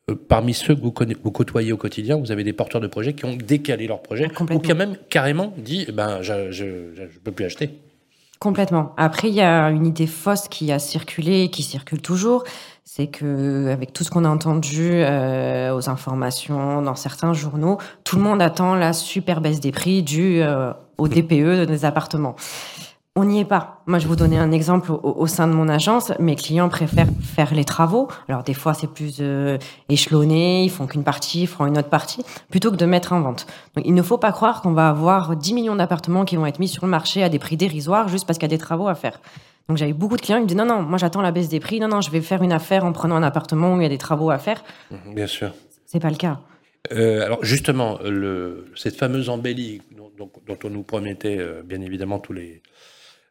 [0.09, 3.13] euh, parmi ceux que vous, vous, côtoyez au quotidien, vous avez des porteurs de projets
[3.13, 7.19] qui ont décalé leur projet ou qui ont même carrément dit, eh ben, je, je
[7.23, 7.69] peux plus acheter?
[8.43, 8.93] Complètement.
[8.97, 12.43] Après, il y a une idée fausse qui a circulé et qui circule toujours
[12.85, 18.17] c'est que avec tout ce qu'on a entendu euh, aux informations dans certains journaux, tout
[18.17, 22.35] le monde attend la super baisse des prix due euh, au DPE des appartements.
[23.15, 23.83] On n'y est pas.
[23.85, 26.11] Moi, je vous donner un exemple au, au, sein de mon agence.
[26.19, 28.07] Mes clients préfèrent faire les travaux.
[28.27, 30.63] Alors, des fois, c'est plus euh, échelonné.
[30.63, 33.45] Ils font qu'une partie, ils feront une autre partie, plutôt que de mettre en vente.
[33.75, 36.57] Donc, il ne faut pas croire qu'on va avoir 10 millions d'appartements qui vont être
[36.57, 38.87] mis sur le marché à des prix dérisoires juste parce qu'il y a des travaux
[38.87, 39.19] à faire.
[39.69, 41.59] Donc j'avais beaucoup de clients qui me disaient non, non, moi j'attends la baisse des
[41.59, 43.85] prix, non, non, je vais faire une affaire en prenant un appartement où il y
[43.85, 44.63] a des travaux à faire.
[45.13, 45.53] Bien sûr.
[45.85, 46.41] C'est pas le cas.
[46.91, 51.81] Euh, alors justement, le, cette fameuse embellie dont, dont, dont on nous promettait euh, bien
[51.81, 52.61] évidemment tous les,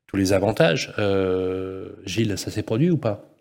[0.07, 3.32] tous les avantages, euh, Gilles, ça s'est produit ou pas?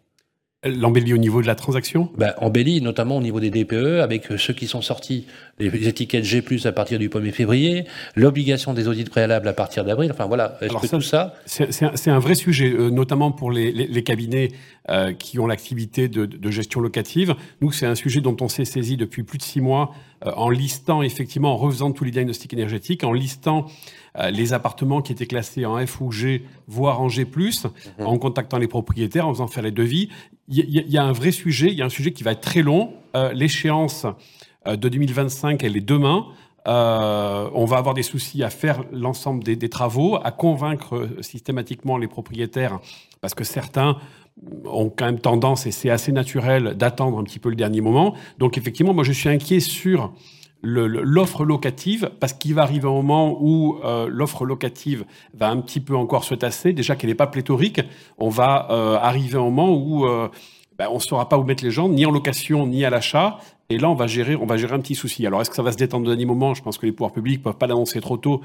[0.63, 2.11] L'embellie au niveau de la transaction?
[2.19, 5.25] Ben, Embellie, notamment au niveau des DPE, avec ceux qui sont sortis,
[5.57, 10.11] les étiquettes G+, à partir du 1er février, l'obligation des audits préalables à partir d'avril,
[10.11, 11.33] enfin voilà, est-ce que ça, tout ça...
[11.47, 14.49] C'est un, un, vrai sujet, euh, notamment pour les, les, les cabinets
[14.91, 17.33] euh, qui ont l'activité de, de, gestion locative.
[17.61, 19.95] Nous, c'est un sujet dont on s'est saisi depuis plus de six mois,
[20.27, 23.65] euh, en listant, effectivement, en refaisant tous les diagnostics énergétiques, en listant
[24.29, 28.03] les appartements qui étaient classés en F ou G, voire en G+, mmh.
[28.05, 30.09] en contactant les propriétaires, en faisant faire les devis.
[30.47, 32.31] Il y, y, y, a un vrai sujet, il y a un sujet qui va
[32.31, 32.93] être très long.
[33.15, 34.05] Euh, L'échéance
[34.67, 36.27] euh, de 2025, elle est demain.
[36.67, 41.97] Euh, on va avoir des soucis à faire l'ensemble des, des, travaux, à convaincre systématiquement
[41.97, 42.79] les propriétaires,
[43.19, 43.97] parce que certains
[44.65, 48.15] ont quand même tendance, et c'est assez naturel, d'attendre un petit peu le dernier moment.
[48.37, 50.13] Donc effectivement, moi je suis inquiet sur
[50.63, 55.79] l'offre locative, parce qu'il va arriver un moment où euh, l'offre locative va un petit
[55.79, 57.81] peu encore se tasser, déjà qu'elle n'est pas pléthorique,
[58.17, 60.29] on va euh, arriver un moment où euh,
[60.77, 63.39] ben, on ne saura pas où mettre les gens, ni en location, ni à l'achat,
[63.69, 65.25] et là on va gérer, on va gérer un petit souci.
[65.25, 66.53] Alors est-ce que ça va se détendre d'un moment?
[66.53, 68.41] Je pense que les pouvoirs publics ne peuvent pas l'annoncer trop tôt,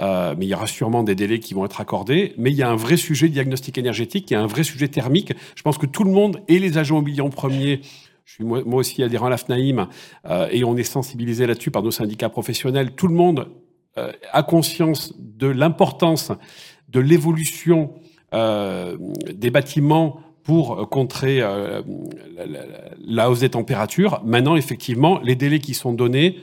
[0.00, 2.70] mais il y aura sûrement des délais qui vont être accordés, mais il y a
[2.70, 5.78] un vrai sujet de diagnostic énergétique, il y a un vrai sujet thermique, je pense
[5.78, 7.80] que tout le monde, et les agents immobiliers en premier,
[8.28, 9.88] je suis moi, moi aussi adhérent à la FNAIM
[10.26, 12.90] euh, et on est sensibilisé là-dessus par nos syndicats professionnels.
[12.94, 13.48] Tout le monde
[13.96, 16.30] euh, a conscience de l'importance
[16.90, 17.94] de l'évolution
[18.34, 18.98] euh,
[19.32, 21.80] des bâtiments pour contrer euh,
[22.36, 22.60] la,
[22.98, 24.20] la, hausse des températures.
[24.26, 26.38] Maintenant, effectivement, les délais qui sont donnés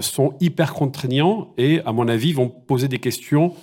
[0.00, 3.54] sont hyper contraignants et, à mon avis, vont poser des questions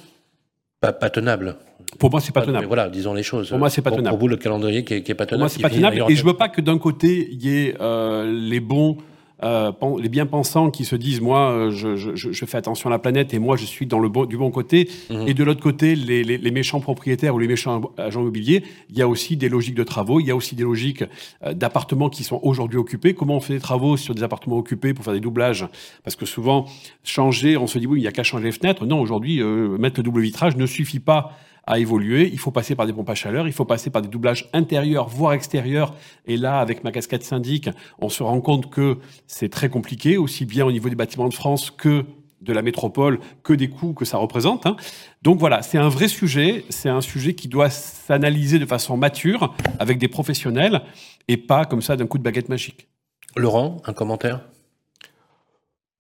[0.80, 1.58] Pas, pas tenable.
[1.99, 2.67] Pour moi, c'est pas Mais tenable.
[2.67, 3.49] Voilà, disons les choses.
[3.49, 4.10] Pour moi, c'est pas tenable.
[4.10, 5.41] Pour vous, le calendrier qui est, qui est pas Pour tenable.
[5.43, 6.04] moi, c'est pas tenable.
[6.10, 8.97] Et je veux pas que d'un côté, il y ait euh, les bons,
[9.43, 12.91] euh, les bien-pensants qui se disent, moi, euh, je, je- je- je fais attention à
[12.91, 14.88] la planète et moi, je suis dans le bon, du bon côté.
[15.10, 15.27] Mhm.
[15.27, 18.97] Et de l'autre côté, les, les- les méchants propriétaires ou les méchants agents immobiliers, il
[18.97, 21.04] y a aussi des logiques de travaux, il y a aussi des logiques
[21.43, 23.15] euh, d'appartements qui sont aujourd'hui occupés.
[23.15, 25.67] Comment on fait des travaux sur des appartements occupés pour faire des doublages?
[26.04, 26.67] Parce que souvent,
[27.04, 28.86] changer, on se dit, oui, il n'y a qu'à changer les fenêtres.
[28.86, 31.32] Non, aujourd'hui, euh, mettre le double vitrage ne suffit pas
[31.67, 32.30] à évoluer.
[32.32, 35.08] Il faut passer par des pompes à chaleur, il faut passer par des doublages intérieurs,
[35.08, 35.95] voire extérieurs.
[36.26, 37.69] Et là, avec ma casquette syndic,
[38.00, 38.97] on se rend compte que
[39.28, 42.06] c'est très compliqué, aussi bien au niveau des bâtiments de France que
[42.41, 44.65] de la métropole, que des coûts que ça représente.
[44.65, 44.76] hein.
[45.21, 49.54] Donc voilà, c'est un vrai sujet, c'est un sujet qui doit s'analyser de façon mature,
[49.78, 50.82] avec des professionnels,
[51.28, 52.88] et pas comme ça d'un coup de baguette magique.
[53.36, 54.41] Laurent, un commentaire?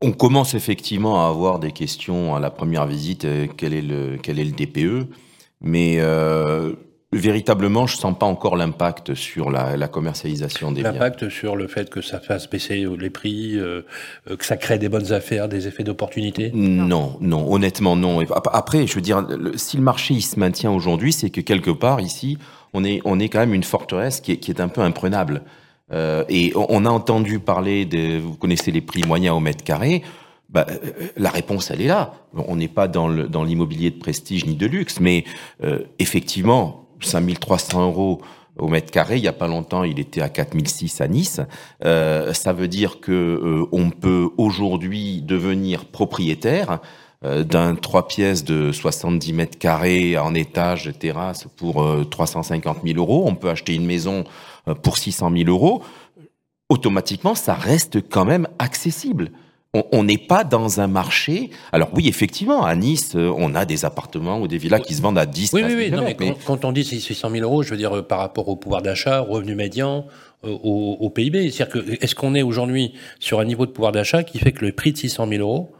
[0.01, 4.17] On commence effectivement à avoir des questions à la première visite, euh, quel est le,
[4.21, 5.09] quel est le DPE,
[5.61, 6.73] mais euh,
[7.13, 10.93] véritablement, je sens pas encore l'impact sur la, la commercialisation des biens.
[10.93, 13.81] L'impact sur le fait que ça fasse baisser les prix, euh,
[14.29, 16.51] euh, que ça crée des bonnes affaires, des effets d'opportunité?
[16.53, 18.21] Non, non, honnêtement non.
[18.53, 21.99] Après, je veux dire, si le marché il se maintient aujourd'hui, c'est que quelque part
[21.99, 22.37] ici,
[22.73, 25.41] on est, on est quand même une forteresse qui est, qui est un peu imprenable.
[25.91, 29.63] Euh, et on, on a entendu parler de, vous connaissez les prix moyens au mètre
[29.63, 30.03] carré.
[30.51, 30.77] Bah, euh,
[31.17, 32.13] la réponse, elle est là.
[32.33, 35.23] On n'est pas dans le- dans l'immobilier de prestige ni de luxe, mais
[35.63, 38.21] euh, effectivement, 5300 euros
[38.57, 39.15] au mètre carré.
[39.17, 41.39] Il y a pas longtemps, il était à 4006 à Nice.
[41.85, 46.79] Euh, ça veut dire que euh, on peut aujourd'hui devenir propriétaire
[47.23, 52.97] euh, d'un trois pièces de 70 mètres carrés en étage, terrasse pour euh, 350 000
[52.99, 53.23] euros.
[53.25, 54.25] On peut acheter une maison
[54.67, 55.81] euh, pour 600 000 euros.
[56.69, 59.31] Automatiquement, ça reste quand même accessible.
[59.73, 61.49] On- n'est pas dans un marché.
[61.71, 65.01] Alors oui, effectivement, à Nice, euh, on a des appartements ou des villas qui se
[65.01, 65.91] vendent à 10, Oui, 15 oui, 000 oui.
[65.91, 68.01] Non, mais euros, mais- quand, quand on dit 600 000 euros, je veux dire euh,
[68.01, 70.05] par rapport au pouvoir d'achat, au revenu médian,
[70.43, 71.49] euh, au, au PIB.
[71.51, 74.65] C'est-à-dire que est-ce qu'on est aujourd'hui sur un niveau de pouvoir d'achat qui fait que
[74.65, 75.71] le prix de 600 000 euros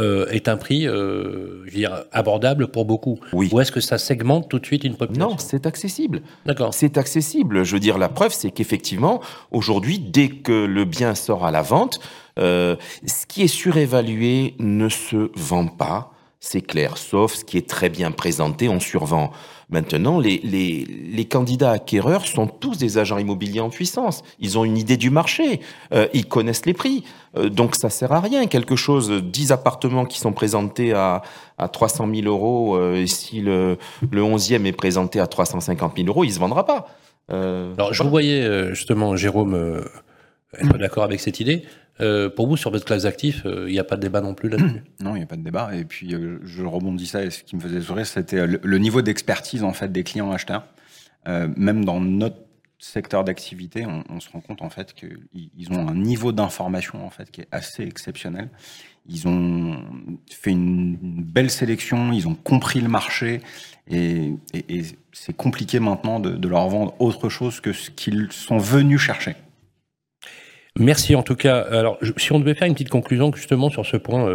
[0.00, 3.20] euh, est un prix, euh, je veux dire, abordable pour beaucoup?
[3.32, 3.48] Oui.
[3.52, 5.30] Ou est-ce que ça segmente tout de suite une population?
[5.30, 6.22] Non, c'est accessible.
[6.46, 6.74] D'accord.
[6.74, 7.62] C'est accessible.
[7.62, 9.20] Je veux dire, la preuve, c'est qu'effectivement,
[9.52, 12.00] aujourd'hui, dès que le bien sort à la vente,
[12.38, 16.12] euh, ce qui est surévalué ne se vend pas.
[16.38, 19.32] C'est clair, sauf ce qui est très bien présenté, on survend.
[19.68, 24.22] Maintenant, les, les, les candidats acquéreurs sont tous des agents immobiliers en puissance.
[24.38, 25.60] Ils ont une idée du marché,
[25.92, 27.02] euh, ils connaissent les prix.
[27.36, 28.46] Euh, donc ça sert à rien.
[28.46, 31.22] Quelque chose, 10 appartements qui sont présentés à,
[31.58, 33.76] à 300 000 euros, euh, et si le,
[34.08, 36.86] le 11e est présenté à 350 000 euros, il se vendra pas.
[37.28, 39.82] Alors, je vous euh, justement, Jérôme,
[40.60, 41.64] être d'accord avec cette idée.
[42.00, 44.34] Euh, pour vous, sur votre classe d'actifs, euh, il n'y a pas de débat non
[44.34, 45.70] plus là-dessus Non, il n'y a pas de débat.
[45.74, 49.64] Et puis, euh, je rebondissais, et ce qui me faisait sourire, c'était le, niveau d'expertise
[49.64, 50.66] en fait des clients acheteurs.
[51.26, 52.36] Même dans notre
[52.78, 57.10] secteur d'activité, on, se rend compte en fait qu'ils ils ont un niveau d'information en
[57.10, 58.48] fait qui est assez exceptionnel.
[59.08, 59.82] Ils ont
[60.30, 63.40] fait une, belle sélection, ils ont compris le marché,
[63.90, 64.34] et,
[65.12, 69.34] c'est compliqué maintenant de leur vendre autre chose que ce qu'ils sont venus chercher.
[70.78, 71.58] Merci en tout cas.
[71.60, 74.28] Alors, si on devait faire une petite conclusion justement sur ce point.
[74.28, 74.34] euh.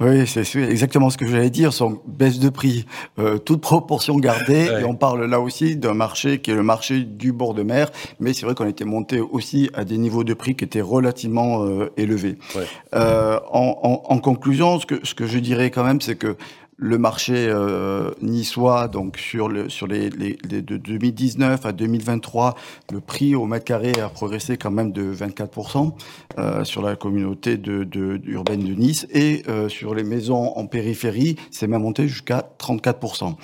[0.00, 2.86] Oui, c'est exactement ce que j'allais dire, son baisse de prix,
[3.18, 4.80] euh, toute proportion gardée, Ouais.
[4.80, 7.90] et on parle là aussi d'un marché qui est le marché du bord de mer,
[8.18, 11.64] mais c'est vrai qu'on était monté aussi à des niveaux de prix qui étaient relativement
[11.66, 12.38] euh, élevés.
[12.54, 12.64] Ouais.
[12.94, 16.36] Euh, en, en- en conclusion, ce que, ce que je dirais quand même, c'est que
[16.78, 22.54] le marché euh, niçois, donc sur, le, sur les, les, les- de 2019 à 2023,
[22.92, 25.92] le prix au mètre carré a progressé quand même de 24%
[26.38, 30.66] euh, sur la communauté de, de- urbaine de Nice et euh, sur les maisons en
[30.66, 33.34] périphérie, c'est même monté jusqu'à 34%.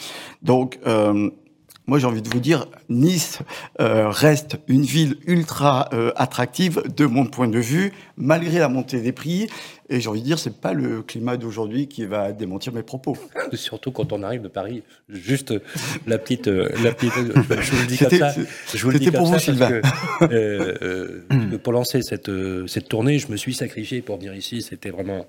[0.42, 1.30] Donc, euh,
[1.88, 3.40] moi j'ai envie de vous dire, Nice
[3.80, 9.00] euh, reste une ville ultra euh, attractive de mon point de vue, malgré la montée
[9.00, 9.48] des prix.
[9.92, 13.14] Et j'ai envie de dire, c'est pas le climat d'aujourd'hui qui va démentir mes propos.
[13.52, 14.82] Surtout quand on arrive de Paris.
[15.10, 15.52] Juste
[16.06, 17.12] la petite, euh, la petite.
[17.14, 18.34] Je vous le dis comme ça.
[18.74, 19.68] Je vous le dis pour vous, Sylvain.
[19.68, 19.82] que,
[20.32, 24.62] euh, euh, pour lancer cette euh, cette tournée, je me suis sacrifié pour venir ici.
[24.62, 25.26] C'était vraiment,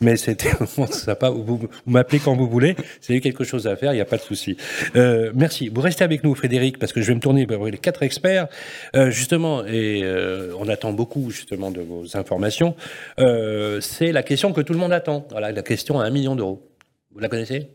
[0.00, 1.30] mais c'était vraiment sympa.
[1.30, 2.76] Vous, vous m'appelez quand vous voulez.
[3.00, 4.56] Si vous avez quelque chose à faire, il n'y a pas de souci.
[4.94, 5.68] Euh, merci.
[5.68, 8.46] Vous restez avec nous, Frédéric, parce que je vais me tourner vers les quatre experts,
[8.94, 12.76] euh, justement, et euh, on attend beaucoup justement de vos informations.
[13.18, 15.26] Euh, c'est la question que tout le monde attend.
[15.30, 16.70] Voilà, la question à un million d'euros.
[17.12, 17.70] Vous la connaissez?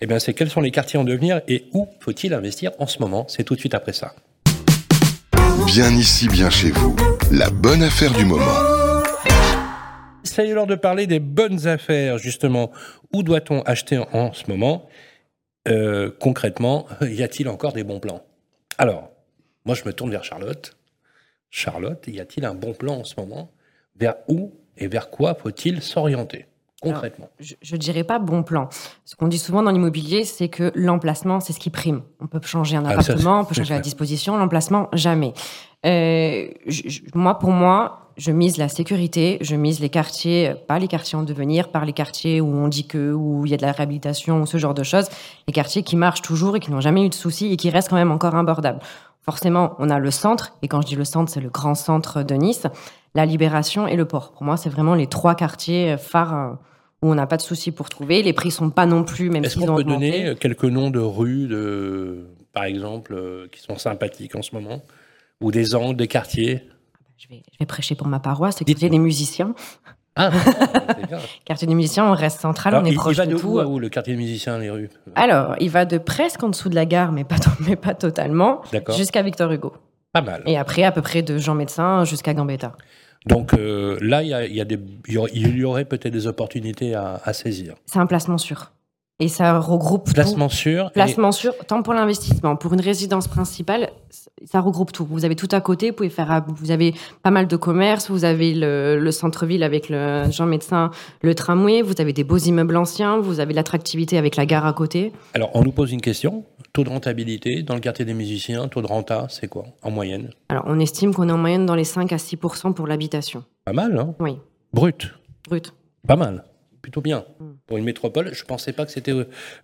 [0.00, 3.00] Eh bien, c'est quels sont les quartiers en devenir et où faut-il investir en ce
[3.00, 3.26] moment?
[3.26, 4.14] C'est tout de suite après ça.
[5.66, 6.94] Bien ici, bien chez vous.
[7.32, 8.44] La bonne affaire du moment.
[10.22, 12.70] Ça y est l'heure de parler des bonnes affaires, justement.
[13.12, 14.88] Où doit-on acheter en ce moment?
[15.66, 18.24] Euh, Concrètement, y a-t-il encore des bons plans?
[18.78, 19.10] Alors,
[19.64, 20.76] moi je me tourne vers Charlotte.
[21.50, 23.50] Charlotte, y a-t-il un bon plan en ce moment?
[23.96, 26.46] Vers où et vers quoi faut-il s'orienter
[26.82, 27.30] concrètement?
[27.40, 28.68] Je ne dirais pas bon plan.
[29.06, 32.02] Ce qu'on dit souvent dans l'immobilier, c'est que l'emplacement, c'est ce qui prime.
[32.20, 35.32] On peut changer un Ah, ça, appartement, on peut changer la disposition, l'emplacement, jamais.
[35.86, 40.86] Euh, je- moi, pour moi, je mise la sécurité, je mise les quartiers, pas les
[40.88, 43.62] quartiers en devenir, par les quartiers où on dit que, où il y a de
[43.62, 45.08] la réhabilitation ou ce genre de choses,
[45.48, 47.88] les quartiers qui marchent toujours et qui n'ont jamais eu de soucis et qui restent
[47.88, 48.80] quand même encore abordables.
[49.22, 52.22] Forcément, on a le centre, et quand je dis le centre, c'est le grand centre
[52.22, 52.66] de Nice,
[53.14, 54.32] la Libération et le port.
[54.32, 56.52] Pour moi, c'est vraiment les trois quartiers phares euh,
[57.02, 58.22] où on n'a pas de soucis pour trouver.
[58.22, 60.10] Les prix sont pas non plus, même Est-ce qu'on peut augmenté.
[60.10, 64.54] donner euh, quelques noms de rues, de, par exemple, euh, qui sont sympathiques en ce
[64.54, 64.82] moment
[65.40, 66.62] Ou des angles, des quartiers?
[67.16, 68.72] Je vais, je vais prêcher pour ma paroisse, Dites-moi.
[68.74, 69.54] quartier des musiciens.
[70.16, 70.30] Ah,
[70.96, 71.18] c'est bien.
[71.44, 73.38] Quartier des musiciens, on reste central, Alors, on est il, il proche va de, de
[73.38, 73.48] tout.
[73.48, 74.90] où à où, le quartier des musiciens, les rues?
[75.14, 78.62] Alors, il va de presque en dessous de la gare, mais pas, mais pas totalement,
[78.96, 79.72] jusqu'à Victor Hugo.
[80.12, 80.42] Pas mal.
[80.46, 82.72] Et après, à peu près de Jean Médecin jusqu'à Gambetta.
[83.26, 86.26] Donc euh, là, il y, a, il y, a des- il y aurait- peut-être des
[86.26, 87.74] opportunités à, à saisir.
[87.86, 88.70] C'est un placement sûr.
[89.20, 90.12] Et ça regroupe tout.
[90.12, 90.86] Placement sûr.
[90.88, 93.90] et- Placement sûr, tant pour l'investissement, pour une résidence principale,
[94.44, 95.06] ça regroupe tout.
[95.08, 98.24] Vous avez tout à côté, vous pouvez faire, vous avez pas mal de commerces, vous
[98.24, 100.90] avez le, le centre-ville avec le Jean Médecin,
[101.22, 104.72] le tramway, vous avez des beaux immeubles anciens, vous avez l'attractivité avec la gare à
[104.72, 105.12] côté.
[105.34, 106.44] Alors, on nous pose une question.
[106.74, 110.30] Taux de rentabilité dans le quartier des musiciens, taux de renta, c'est quoi en moyenne?
[110.48, 113.44] Alors, on estime qu'on est en moyenne dans les 5 à 6% pour l'habitation.
[113.64, 114.16] Pas mal, hein?
[114.18, 114.38] Oui,
[114.72, 115.14] Brut.
[115.48, 115.72] brut.
[116.08, 116.42] Pas mal.
[116.82, 117.26] Plutôt bien.
[117.38, 117.44] Mm.
[117.68, 119.14] Pour une métropole, je ne pensais pas que c'était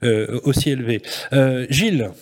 [0.04, 1.02] euh, aussi élevé.
[1.32, 2.12] Euh, Gilles,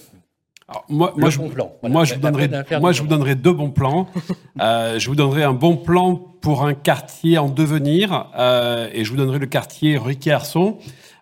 [0.66, 1.76] Alors, moi, je, bon plan.
[1.82, 1.92] Voilà.
[1.92, 2.48] moi, je vous donnerai,
[2.80, 4.08] moi, je vous deux bons plans.
[4.60, 9.10] Euh, je vous donnerai un bon plan pour un quartier en devenir, euh, et je
[9.10, 10.78] vous donnerai le quartier Rue Arson.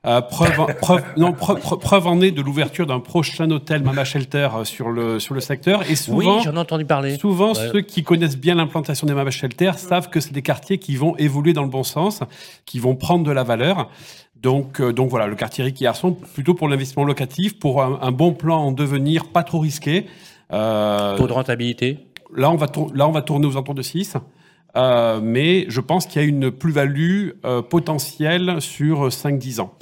[0.06, 4.48] Euh, preuve, en- preuve, non, preuve, en est de l'ouverture d'un prochain hôtel Mama Shelter
[4.56, 5.82] euh, sur le, sur le secteur.
[5.82, 7.16] Et Oui, souvent, j'en ai entendu parler.
[7.18, 7.68] Souvent, Ouais.
[7.72, 11.16] ceux qui connaissent bien l'implantation des Mama Shelter savent que c'est des quartiers qui vont
[11.16, 12.20] évoluer dans le bon sens,
[12.66, 13.90] qui vont prendre de la valeur.
[14.40, 18.12] Donc, euh, donc voilà, le quartier Ricky Arson, plutôt pour l'investissement locatif, pour un, un
[18.12, 20.06] bon plan en devenir, pas trop risqué.
[20.52, 21.98] Euh, Taux de rentabilité
[22.34, 24.14] là, on va là, on va tourner aux alentours de 6.
[24.76, 29.74] Euh, mais je pense qu'il y a une plus-value euh, potentielle sur 5-10 ans.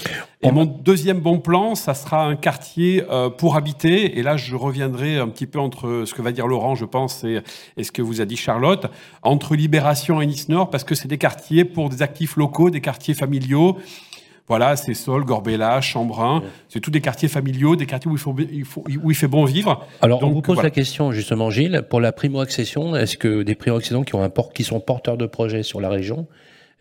[0.43, 4.19] Et On mon deuxième bon plan, ça sera un quartier euh, pour habiter.
[4.19, 7.25] Et là, je reviendrai un petit peu entre ce que va dire Laurent, je pense,
[7.25, 7.41] et,
[7.77, 8.87] et ce que vous a dit Charlotte,
[9.23, 12.81] entre Libération et Nice Nord, parce que c'est des quartiers pour des actifs locaux, des
[12.81, 13.79] quartiers familiaux.
[14.47, 18.37] Voilà, c'est Sol, Gorbella, Chambrun, c'est tous des quartiers familiaux, des quartiers où il, faut,
[18.39, 19.87] il faut- où il fait bon vivre.
[20.03, 20.67] Alors, on vous pose voilà.
[20.69, 24.53] la question, justement, Gilles, pour la primo-accession, est-ce que des primo-accessions qui, ont un port,
[24.53, 26.27] qui sont porteurs de projets sur la région,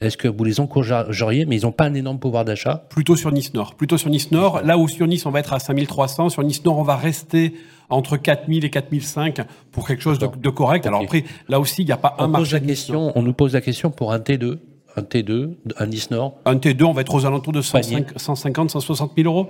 [0.02, 2.84] est-ce que vous les encourageriez, mais ils n'ont pas un énorme pouvoir d'achat?
[2.90, 3.76] Plutôt sur Nice Nord.
[3.76, 4.62] Plutôt sur Nice Nord.
[4.64, 6.30] Là où sur Nice, on va être à 5300.
[6.30, 7.54] Sur Nice Nord, on va rester
[7.90, 9.40] entre 4000 et 4005
[9.72, 10.86] pour quelque chose de, correct.
[10.86, 12.54] Alors après, là aussi, il n'y a pas un on, pose marché.
[12.54, 14.58] la Nice question, on nous pose la question pour un T2,
[14.96, 18.72] un T2, un Nice Nord, Un T2, on va être aux alentours de 105 150,
[18.72, 19.50] 160 000 euros.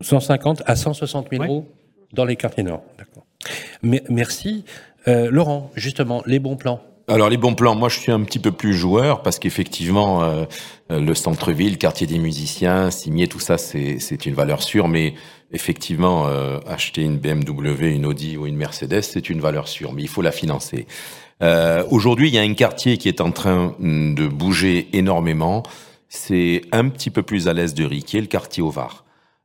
[0.00, 1.48] 150 à 160 000 Ouais.
[1.48, 1.66] euros
[2.12, 2.82] dans les quartiers nord.
[2.98, 3.24] D'accord.
[3.82, 4.64] Merci.
[5.08, 6.80] Euh, Laurent, justement, les bons plans.
[7.08, 10.44] Alors les bons plans, moi je suis un petit peu plus joueur parce qu'effectivement euh,
[10.92, 15.14] euh, le centre-ville, quartier des musiciens, Cimier, tout ça c'est c'est une valeur sûre, mais
[15.50, 20.02] effectivement euh, acheter une BMW, une Audi ou une Mercedes c'est une valeur sûre, mais
[20.02, 20.86] il faut la financer.
[21.42, 25.62] Euh, Aujourd'hui il y a un quartier qui est en train de bouger énormément,
[26.08, 29.04] c'est un petit peu plus à l'est de Riquier, le quartier au Var.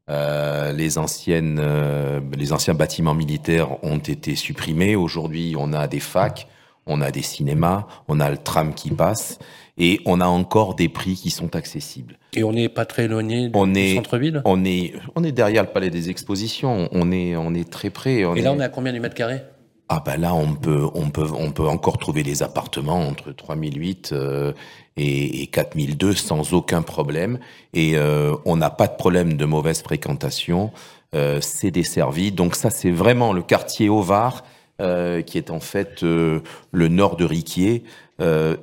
[0.10, 4.96] Euh, les anciennes, euh, les anciens bâtiments militaires ont été supprimés.
[4.96, 6.48] Aujourd'hui, on a des facs,
[6.86, 9.40] on a des cinémas, on a le tram qui passe,
[9.80, 12.18] et on a encore des prix qui sont accessibles.
[12.34, 14.42] Et on n'est pas très éloigné du, est- centre-ville?
[14.46, 16.88] On est, on est derrière le palais des expositions.
[16.92, 18.26] On est, on est très près.
[18.26, 19.42] On Et là, est- on est à combien du mètre carré?
[19.88, 24.12] Ah ben là, on peut, on peut, on peut encore trouver des appartements entre 3008
[24.14, 24.52] euh,
[24.98, 27.38] et, et 4002 sans aucun problème.
[27.74, 30.72] Et euh, on n'a pas de problème de mauvaise fréquentation.
[31.14, 32.32] Euh, c'est desservi.
[32.32, 34.44] Donc ça, c'est vraiment le quartier Var,
[34.82, 37.84] euh, qui est en fait euh, le nord de Riquier.
[38.22, 38.58] Euh,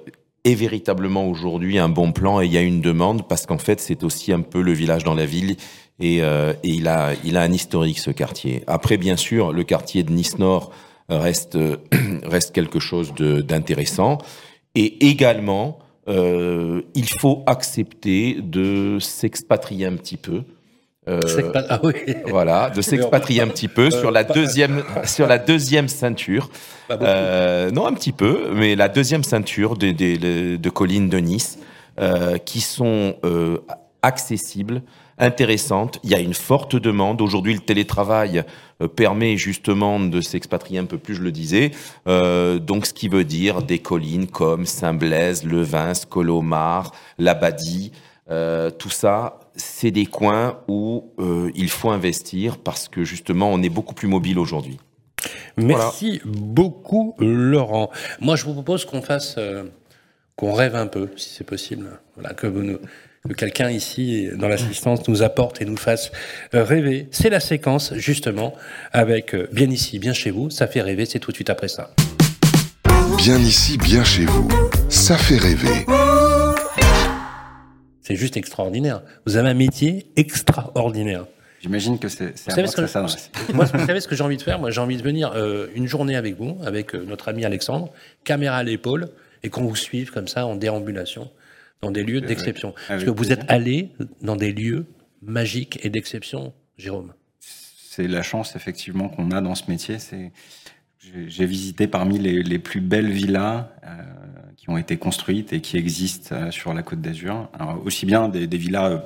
[0.45, 3.79] est véritablement aujourd'hui un bon plan et il y a une demande parce qu'en fait
[3.79, 5.55] c'est aussi un peu le village dans la ville
[6.01, 6.23] et, et
[6.65, 8.65] il a il a un historique ce quartier.
[8.67, 10.73] Après bien sûr le quartier de Nice Nord
[11.09, 11.59] reste
[12.25, 14.19] reste quelque chose de d'intéressant
[14.75, 15.79] et également
[16.09, 20.43] euh, il faut accepter de s'expatrier un petit peu
[21.09, 21.21] euh,
[21.69, 21.95] Ah oui.
[22.27, 26.49] voilà, de s'expatrier un petit peu sur la deuxième, sur la deuxième ceinture.
[26.91, 31.59] Euh, non, un petit peu, mais la deuxième ceinture des- de, de collines de Nice,
[32.01, 33.59] euh, qui sont euh,
[34.03, 34.83] accessibles,
[35.23, 35.99] intéressantes.
[36.03, 37.23] Il y a une forte demande.
[37.23, 38.43] Aujourd'hui, le télétravail
[38.83, 41.71] euh, permet justement de s'expatrier un peu plus, je le disais.
[42.09, 47.93] Euh, donc, ce qui veut dire des collines comme Saint-Blaise, Levins, Colomar, Labadie.
[48.31, 51.13] Euh, tout ça, c'est des coins où
[51.55, 54.79] il faut investir parce que justement, on est beaucoup plus mobile aujourd'hui.
[55.57, 57.91] Merci beaucoup, Laurent.
[58.21, 59.39] Moi, je vous propose qu'on fasse,
[60.37, 62.01] qu'on rêve un peu, si c'est possible.
[62.17, 62.79] Voilà, que, vous nous-
[63.29, 66.11] que quelqu'un ici, dans l'assistance, nous apporte et nous fasse
[66.55, 67.07] euh, rêver.
[67.13, 68.53] C'est la séquence, justement,
[68.93, 70.51] avec euh, Bien ici, bien chez vous.
[70.51, 71.91] Ça fait rêver, c'est tout de suite après ça.
[73.17, 74.49] Bien ici, bien chez vous.
[74.89, 75.87] Ça fait rêver.
[78.01, 79.03] C'est juste extraordinaire.
[79.25, 81.27] Vous avez un métier extraordinaire.
[81.61, 83.31] J'imagine que c'est à savez, ce que ça s'adresse.
[83.55, 84.59] moi, vous savez ce que j'ai envie de faire?
[84.59, 87.93] Moi, j'ai envie de venir euh, une journée avec vous, avec euh, notre ami Alexandre,
[88.25, 89.11] caméra à l'épaule,
[89.45, 91.31] et qu'on vous suive comme ça en déambulation
[91.83, 92.75] dans des lieux d'exception.
[92.89, 93.39] Parce que vous plaisir.
[93.41, 94.87] êtes allé dans des lieux
[95.21, 97.13] magiques et d'exception, Jérôme.
[97.41, 99.99] C'est la chance effectivement qu'on a dans ce métier.
[99.99, 100.33] C'est
[101.27, 103.89] j'ai visité parmi les, les plus belles villas euh,
[104.57, 107.51] qui ont été construites et qui existent euh, sur la Côte d'Azur.
[107.85, 108.99] Aussi bien des, des villas euh,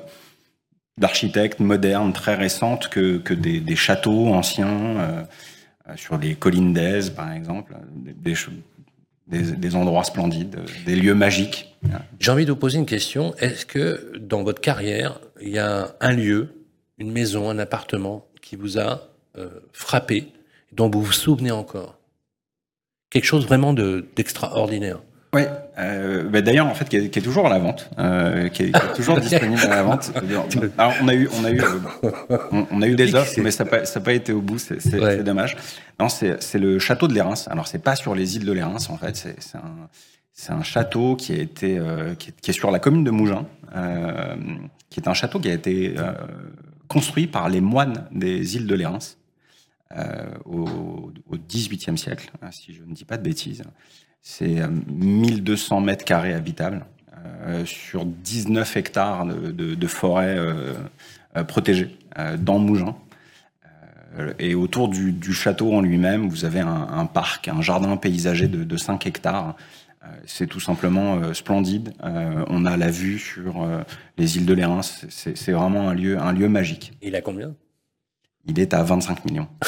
[0.98, 5.22] d'architectes modernes, très récentes, que, que des, des châteaux anciens euh,
[5.96, 7.74] sur les collines d'Aise, par exemple,
[9.26, 11.75] des, endroits splendides, des lieux magiques.
[12.20, 13.34] J'ai envie de vous poser une question.
[13.38, 16.48] Est-ce que dans votre carrière, il y a un lieu,
[16.98, 19.08] une maison, un appartement qui vous a
[19.38, 20.28] euh, frappé,
[20.72, 21.98] dont vous vous souvenez encore?
[23.10, 25.00] Quelque chose vraiment de- d'extraordinaire.
[25.34, 25.42] Oui,
[25.78, 28.62] euh, bah d'ailleurs en fait qui est, qui est toujours à la vente, euh, qui,
[28.62, 30.10] est, qui est toujours disponible à la vente.
[30.78, 33.50] Alors on a eu, on a eu, euh, on, on a eu des offres, mais
[33.50, 35.22] ça n'a pas, été au bout, c'est Ouais.
[35.22, 35.56] dommage.
[36.00, 37.34] Non, c'est le château de Lérins.
[37.48, 39.88] Alors c'est pas sur les îles de Lérins en fait, c'est un,
[40.38, 44.36] c'est un château qui a été, euh, qui, est, sur la commune de Mougins, euh,
[44.90, 46.12] qui est un château qui a été euh,
[46.88, 48.98] construit par les moines des îles de Lérins
[50.44, 51.10] au,
[51.48, 53.62] XVIIIe siècle, hein, si je ne dis pas de bêtises.
[54.20, 56.84] C'est euh, 1200 mètres carrés habitables
[57.64, 60.38] sur 19 hectares de, forêt
[61.48, 61.96] protégée
[62.38, 62.94] dans Mougins.
[64.38, 68.62] Et autour du, château en lui-même, vous avez un, un parc, un jardin paysager de,
[68.62, 69.56] de 5 hectares.
[70.06, 71.92] Euh, C'est tout simplement euh, splendide.
[72.04, 73.82] Euh, on a la vue sur euh,
[74.18, 74.80] les îles de Lérins.
[74.82, 76.92] C'est vraiment un lieu, un lieu magique.
[77.02, 77.54] Il a combien?
[78.46, 79.48] Il est à 25 millions.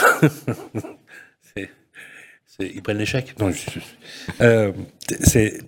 [2.61, 3.35] Ils prennent l'échec?
[5.21, 5.59] C'est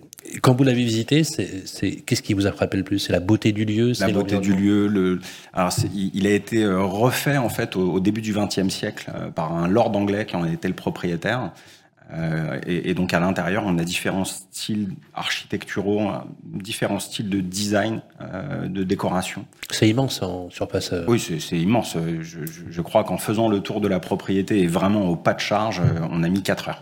[0.41, 2.99] quand vous l'avez visité, c'est, qu'est-ce qui vous a frappé le plus?
[2.99, 4.87] C'est la beauté du lieu, la beauté du lieu.
[4.87, 5.19] Le...
[5.53, 9.09] Alors, c'est- il, il a été refait en fait au, au début du XXe siècle
[9.35, 11.51] par un lord anglais qui en était le propriétaire.
[12.13, 17.39] Euh, et, et donc à l'intérieur, on a différents styles architecturaux, euh, différents styles de
[17.39, 19.45] design, euh, de décoration.
[19.69, 20.93] C'est immense en surface.
[21.07, 21.95] Oui, c'est immense.
[22.21, 25.33] Je, je- je crois qu'en faisant le tour de la propriété et vraiment au pas
[25.33, 25.81] de charge,
[26.11, 26.81] on a mis 4 heures.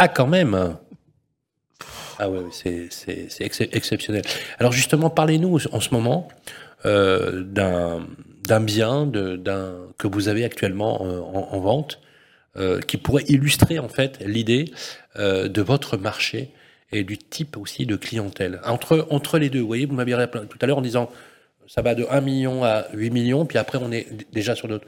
[0.00, 0.76] Ah, quand même
[2.18, 4.22] Ah ouais, c'est, c'est, c'est ex- exceptionnel.
[4.58, 6.26] Alors justement, parlez-nous en ce moment
[6.84, 8.00] euh, d'un,
[8.60, 9.36] bien de,
[9.98, 12.00] que vous avez actuellement en, en vente,
[12.58, 14.72] euh, qui pourrait illustrer en fait l'idée
[15.16, 16.50] euh, de votre marché
[16.92, 18.60] et du type aussi de clientèle.
[18.64, 21.10] Entre, entre les deux, vous voyez, vous rappelé tout à l'heure en disant
[21.66, 24.86] ça va de 1 million à 8 millions, puis après on est déjà sur d'autres.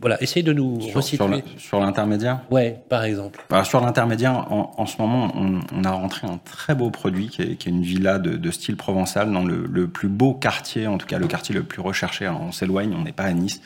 [0.00, 1.42] Voilà, essayez de nous Sur, sur resituer.
[1.54, 2.42] la- sur l'intermédiaire?
[2.48, 3.40] Ouais, par exemple.
[3.50, 7.28] Alors, sur l'intermédiaire, en, en ce moment, on, on a rentré un très beau produit
[7.28, 10.32] qui est, qui est une villa de, de style provençal dans le, le plus beau
[10.32, 12.24] quartier, en tout cas le quartier le plus recherché.
[12.26, 13.60] Alors, on s'éloigne, on n'est pas à Nice.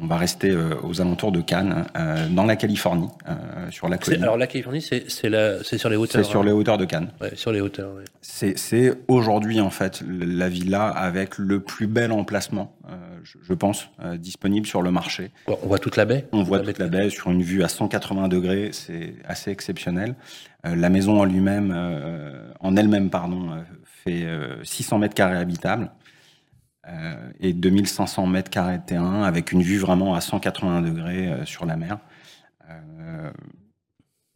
[0.00, 3.96] On, va rester euh, aux alentours de Cannes, euh, dans la Californie, euh, sur la
[3.96, 4.22] C'est- colline.
[4.22, 6.24] alors la Californie, c'est, c'est, la, c'est sur les C'est hauteurs.
[6.24, 6.44] sur hein.
[6.44, 7.10] les hauteurs de Cannes.
[7.20, 8.04] Ouais, sur les hauteurs, ouais.
[8.22, 12.74] C'est c'est aujourd'hui en fait la villa avec le plus bel emplacement,
[13.22, 15.30] je, je pense, disponible sur le marché.
[15.46, 16.26] On voit toute la baie.
[16.32, 16.84] On voit La toute baie.
[16.84, 20.14] la baie sur une vue à 180 degrés, c'est assez exceptionnel.
[20.64, 21.74] La maison en lui-même,
[22.60, 23.50] en elle-même, pardon,
[24.04, 25.90] fait euh, 600 mètres carrés habitables
[27.40, 31.64] et 2500 mètres carrés de terrain avec une vue vraiment à 180 degrés euh, sur
[31.66, 31.98] la mer.
[32.70, 33.30] Euh,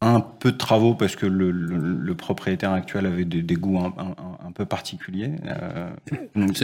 [0.01, 3.79] un peu de travaux parce que le, le- le propriétaire actuel avait des, des goûts
[3.81, 5.33] un, un- un peu particuliers.
[5.47, 5.91] Euh,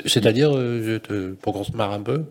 [0.06, 1.00] C'est-à-dire, euh,
[1.42, 2.26] pour qu'on se marre un peu,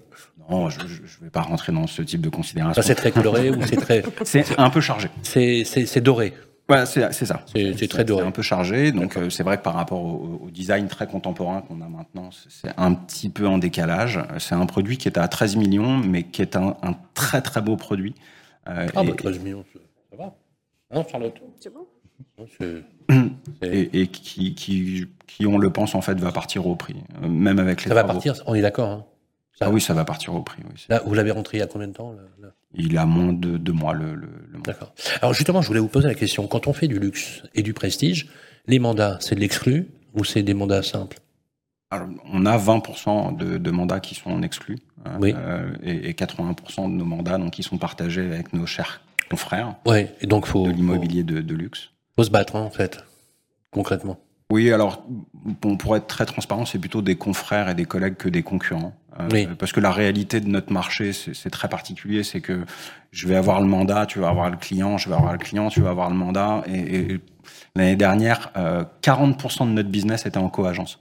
[0.50, 0.86] non, je ne
[1.26, 2.82] vais pas rentrer dans ce type de considération.
[2.82, 5.10] c'est très coloré ou c'est très, C'est un peu chargé.
[5.24, 6.34] c'est doré.
[6.70, 7.42] Ouais, c'est c'est ça.
[7.54, 8.26] C'est- c'est très doré.
[8.26, 8.92] un peu chargé.
[8.94, 12.30] Donc, euh, c'est vrai que par rapport au, au design très contemporain qu'on a maintenant,
[12.32, 14.20] c'est- un petit peu en décalage.
[14.40, 17.62] C'est un produit qui est à 13 millions, mais qui est un, un très très
[17.62, 18.16] beau produit.
[18.70, 19.66] Euh, Ah, et, bah 13 millions,
[20.12, 20.34] ça va.
[20.92, 21.36] Hein, Charlotte?
[21.60, 21.86] C'est bon
[22.40, 22.46] Non,
[23.62, 26.96] et- et qui, qui, qui, on le pense, en fait, va partir au prix.
[27.22, 28.90] Euh, Même avec les Ça va partir, on est d'accord.
[28.90, 29.06] hein
[29.60, 30.62] Ah oui, ça va partir au prix.
[30.66, 30.86] Oui.
[30.88, 32.54] Là, vous l'avez rentré il y a combien de temps là, là?
[32.76, 34.30] Il a moins de deux mois le, le.
[34.64, 34.94] D'accord.
[35.22, 36.48] Alors justement, je voulais vous poser la question.
[36.48, 38.28] Quand on fait du luxe et du prestige,
[38.68, 41.18] les mandats, c'est de l'exclu ou c'est des mandats simples?
[41.92, 45.34] Alors, on a 20% de, de mandats qui sont exclus hein, Oui.
[45.38, 49.76] euh, et, et 80% de nos mandats donc, qui sont partagés avec nos chers confrères
[49.86, 51.90] Ouais, et donc faut, de faut, l'immobilier de, de luxe.
[52.16, 53.04] faut se battre, hein, en fait,
[53.72, 54.18] concrètement.
[54.52, 58.30] Oui, alors, bon, pour être très transparent, c'est plutôt des confrères et des collègues que
[58.30, 58.94] des concurrents.
[59.20, 59.48] Euh, Oui.
[59.58, 62.24] Parce que la réalité de notre marché, c'est très particulier.
[62.24, 62.66] C'est que
[63.12, 65.70] je vais avoir le mandat, tu vas avoir le client, je vais avoir le client,
[65.70, 66.64] tu vas avoir le mandat.
[66.68, 67.20] Et, et
[67.76, 71.00] l'année dernière, euh, 40% de notre business était en co-agence.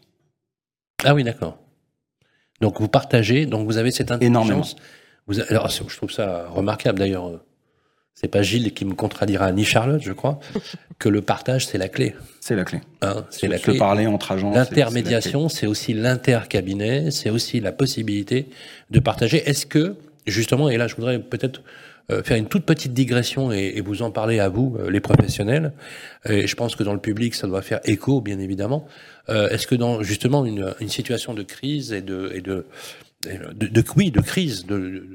[1.05, 1.59] Ah oui, d'accord.
[2.61, 4.61] Donc vous partagez, donc vous avez cette Énormément.
[4.61, 4.76] intelligence.
[5.26, 7.40] Vous a- alors je trouve ça remarquable d'ailleurs.
[8.13, 10.39] Euh, C'est pas Gilles qui me contredira ni Charlotte, je crois,
[10.99, 12.15] que le partage c'est la clé.
[12.41, 12.81] C'est la clé.
[13.03, 13.79] Hein, c'est Se- la se clé.
[13.79, 14.53] parler entre agents.
[14.53, 18.49] L'intermédiation, c'est aussi l'intercabinet, c'est aussi la possibilité
[18.91, 19.39] de partager.
[19.49, 19.97] Est-ce que,
[20.27, 21.63] justement, et là je voudrais peut-être
[22.11, 24.99] euh, faire une toute petite digression et, et vous en parler à vous, euh, les
[25.01, 25.73] professionnels,
[26.29, 28.87] et je pense que dans le public, ça doit faire écho, bien évidemment.
[29.29, 32.67] Euh, Est-ce que dans justement une, une situation de crise et de, et de,
[33.25, 35.07] de, de- oui, de crise de, de-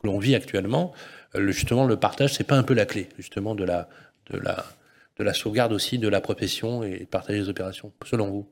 [0.00, 3.08] que l'on vit actuellement, euh, le- justement le partage, c'est pas un peu la clé,
[3.18, 3.88] justement, de la,
[4.30, 4.64] de la,
[5.18, 8.48] de la sauvegarde aussi de la profession et de partager les opérations, selon vous?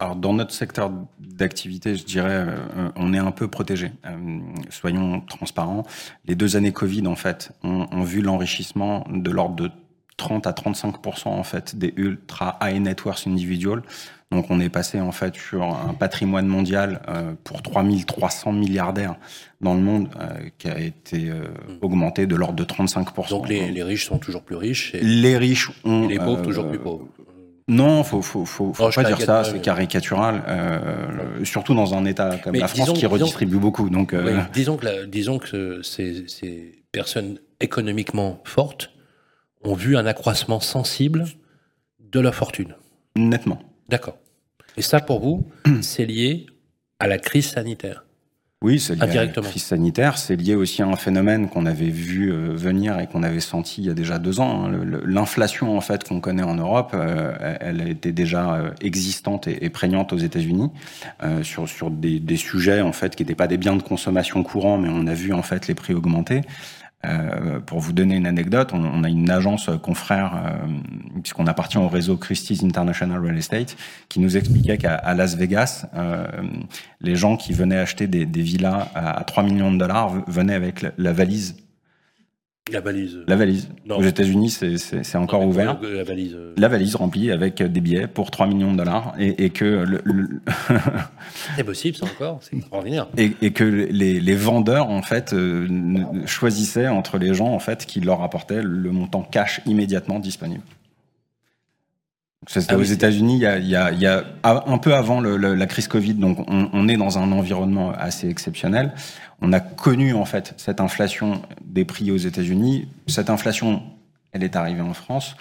[0.00, 0.90] Alors, dans notre secteur
[1.20, 3.92] d'activité, je dirais, euh, on est un peu protégé.
[4.04, 5.84] Euh, soyons transparents.
[6.24, 9.70] Les deux années Covid, en fait, ont, ont vu l'enrichissement de l'ordre de
[10.16, 13.82] 30 à 35% en fait des ultra high net worth individuals.
[14.34, 19.14] Donc, on est passé en fait sur un patrimoine mondial euh, pour 3300 milliardaires
[19.60, 21.44] dans le monde euh, qui a été euh,
[21.80, 25.38] augmenté de l'ordre de 35 Donc les, les riches sont toujours plus riches et, Les
[25.38, 27.06] riches ont et les pauvres euh, toujours plus pauvres.
[27.68, 30.42] non, faut, faut, faut, faut Oh, pas dire ça, c'est caricatural.
[30.48, 33.88] Euh, surtout dans un État comme Mais la France disons- qui disons- redistribue beaucoup.
[33.88, 38.90] Donc, euh, disons que, la- disons que ces, ces personnes économiquement fortes
[39.62, 41.24] ont vu un accroissement sensible
[42.00, 42.74] de leur fortune.
[43.16, 43.58] nettement.
[43.88, 44.18] D'accord.
[44.76, 45.46] Et ça, pour vous,
[45.82, 46.46] c'est lié
[46.98, 48.04] à la crise sanitaire.
[48.62, 50.16] Oui, c'est lié à la crise sanitaire.
[50.16, 53.82] C'est lié aussi à un phénomène qu'on avait vu euh, venir et qu'on avait senti
[53.82, 54.64] il y a déjà deux ans.
[54.64, 54.72] hein.
[55.04, 60.14] L'inflation, en fait, qu'on connaît en Europe, euh, elle était déjà euh, existante et, prégnante
[60.14, 60.70] aux États-Unis
[61.42, 64.78] sur sur des, des sujets en fait qui n'étaient pas des biens de consommation courants,
[64.78, 66.40] mais on a vu en fait les prix augmenter.
[67.04, 70.66] Euh, pour vous donner une anecdote, on, on a une agence confrère, euh,
[71.22, 73.76] puisqu'on appartient au réseau Christie's International Real Estate,
[74.08, 76.26] qui nous expliquait qu'à Las Vegas, euh,
[77.00, 80.54] les gens qui venaient acheter des, des villas à, à 3 millions de dollars venaient
[80.54, 81.63] avec la valise.
[82.72, 83.18] La valise.
[83.28, 83.68] La valise.
[83.84, 83.98] Non.
[83.98, 85.78] Aux États-Unis, c'est- encore Non, ouvert.
[85.82, 86.32] La valise.
[86.34, 89.66] euh, La valise remplie avec des billets pour 3 millions de dollars et, et que
[89.66, 90.40] le- le,
[91.58, 92.38] C'est possible, ça encore.
[92.40, 93.08] C'est extraordinaire.
[93.18, 95.68] et, et que les, les vendeurs en fait euh,
[96.24, 100.62] choisissaient entre les gens en fait qui leur apportaient le montant cash immédiatement disponible.
[102.68, 105.20] Ah aux États-Unis il y a, il y a- il y a- un peu avant
[105.20, 108.92] le- le- la crise Covid, donc on, on est dans un environnement assez exceptionnel.
[109.46, 112.88] On a connu en fait cette inflation des prix aux États-Unis.
[113.08, 113.82] Cette inflation,
[114.32, 115.36] elle est arrivée en France.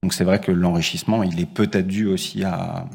[0.00, 2.86] Donc c'est vrai que l'enrichissement, il est peut-être dû aussi à,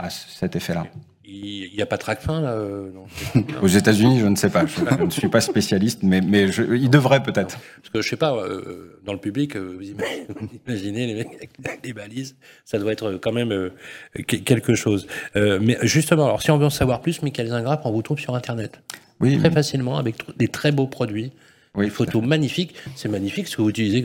[0.00, 0.86] à cet effet-là.
[1.26, 3.06] Il n'y a pas de trac-fin, là euh, non.
[3.62, 4.66] Aux États-Unis, je ne sais pas.
[4.66, 7.58] Je, je ne suis pas spécialiste, mais, mais je, il devrait peut-être.
[7.76, 9.82] Parce que je sais pas, euh, dans le public, euh, vous
[10.68, 13.70] imaginez, les mecs avec des balises, ça doit être quand même euh,
[14.26, 15.06] que- quelque chose.
[15.36, 18.18] Euh, mais justement, alors si on veut en savoir plus, Michael Zingrap, on vous trouve
[18.18, 18.80] sur Internet
[19.20, 21.32] Oui, très facilement avec des très beaux produits.
[21.76, 24.02] Oui, Des photos magnifiques, c'est magnifique ce que vous utilisez,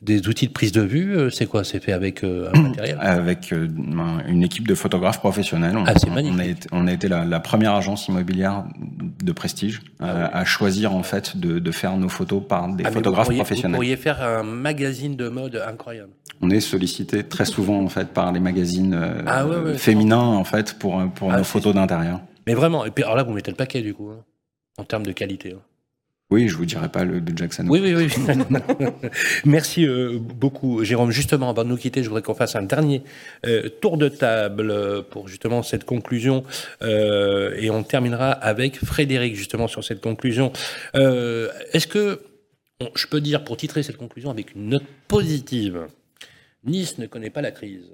[0.00, 1.64] des outils de prise de vue, euh, c'est quoi?
[1.64, 2.98] C'est fait avec euh, un matériel?
[3.00, 3.68] Avec euh,
[3.98, 5.76] un- une équipe de photographes professionnels.
[5.76, 6.34] On, Ah, c'est magnifique.
[6.36, 8.64] on a été, on a été la, la première agence immobilière
[9.22, 12.90] de prestige euh, à choisir en fait de, de faire nos photos par des Ah,
[12.90, 13.72] photographes vous pourriez, professionnels.
[13.72, 16.10] Vous pourriez faire un magazine de mode incroyable.
[16.40, 20.44] On est sollicité très souvent en fait par les magazines Ah ouais, ouais, féminins en
[20.44, 22.20] fait pour pour Ah, nos photos d'intérieur.
[22.46, 24.24] Mais vraiment, et puis alors là, vous mettez le paquet du coup, hein,
[24.78, 25.52] en termes de qualité.
[25.56, 25.60] hein.
[26.32, 27.66] Oui, je vous dirai pas le de Jackson.
[27.68, 28.08] Oui, oui, oui.
[29.44, 31.10] Merci euh, beaucoup, Jérôme.
[31.10, 33.02] Justement, avant de nous quitter, je voudrais qu'on fasse un dernier
[33.44, 36.42] euh, tour de table pour justement cette conclusion.
[36.80, 40.54] Euh, et on terminera avec Frédéric, justement, sur cette conclusion.
[40.94, 42.22] Euh, Est-ce que
[42.94, 45.86] je peux dire, pour titrer cette conclusion avec une note positive,
[46.64, 47.90] Nice ne connaît pas la crise.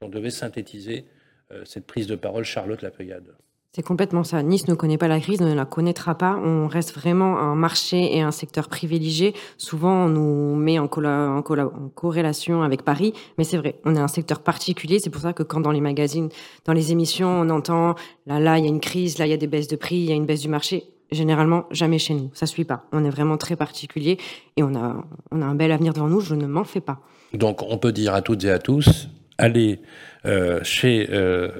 [0.00, 1.04] On devait synthétiser
[1.52, 3.36] euh, cette prise de parole, Charlotte Lapeuillade.
[3.72, 4.42] C'est complètement ça.
[4.42, 6.36] Nice ne connaît pas la crise, ne la connaîtra pas.
[6.44, 9.32] On reste vraiment un marché et un secteur privilégié.
[9.58, 14.40] Souvent, on nous met en, corrélation avec Paris, mais c'est vrai, on est un secteur
[14.42, 14.98] particulier.
[14.98, 16.30] C'est pour ça que quand dans les magazines,
[16.64, 17.94] dans les émissions, on entend
[18.26, 19.96] là, là, il y a une crise, là, il y a des baisses de prix,
[19.96, 20.90] il y a une baisse du marché.
[21.12, 22.30] Généralement, jamais chez nous.
[22.34, 22.86] Ça suit pas.
[22.90, 24.18] On est vraiment très particulier
[24.56, 26.20] et on a, on a un bel avenir devant nous.
[26.20, 26.98] Je ne m'en fais pas.
[27.34, 29.08] Donc, on peut dire à toutes et à tous,
[29.38, 29.80] allez
[30.26, 31.50] euh, chez euh,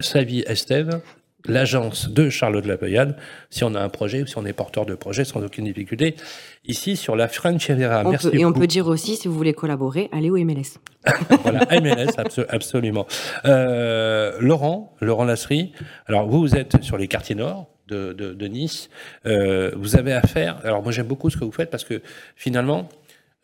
[0.00, 1.00] Savi Estève,
[1.46, 3.16] l'agence de Charlotte Lapeuillade,
[3.50, 6.14] si on a un projet ou si on est porteur de projet sans aucune difficulté,
[6.64, 8.02] ici sur la French Riviera.
[8.04, 8.60] On Merci peut- et on beaucoup.
[8.60, 10.78] peut dire aussi, si vous voulez collaborer, allez au MLS.
[11.42, 13.06] Voilà, MLS, abso- absolument.
[13.44, 15.72] Euh, Laurent, Laurent Lasserie,
[16.06, 18.88] alors vous, vous êtes sur les quartiers nord de, de- de Nice.
[19.26, 22.00] Euh, vous avez affaire, alors moi j'aime beaucoup ce que vous faites parce que
[22.36, 22.88] finalement,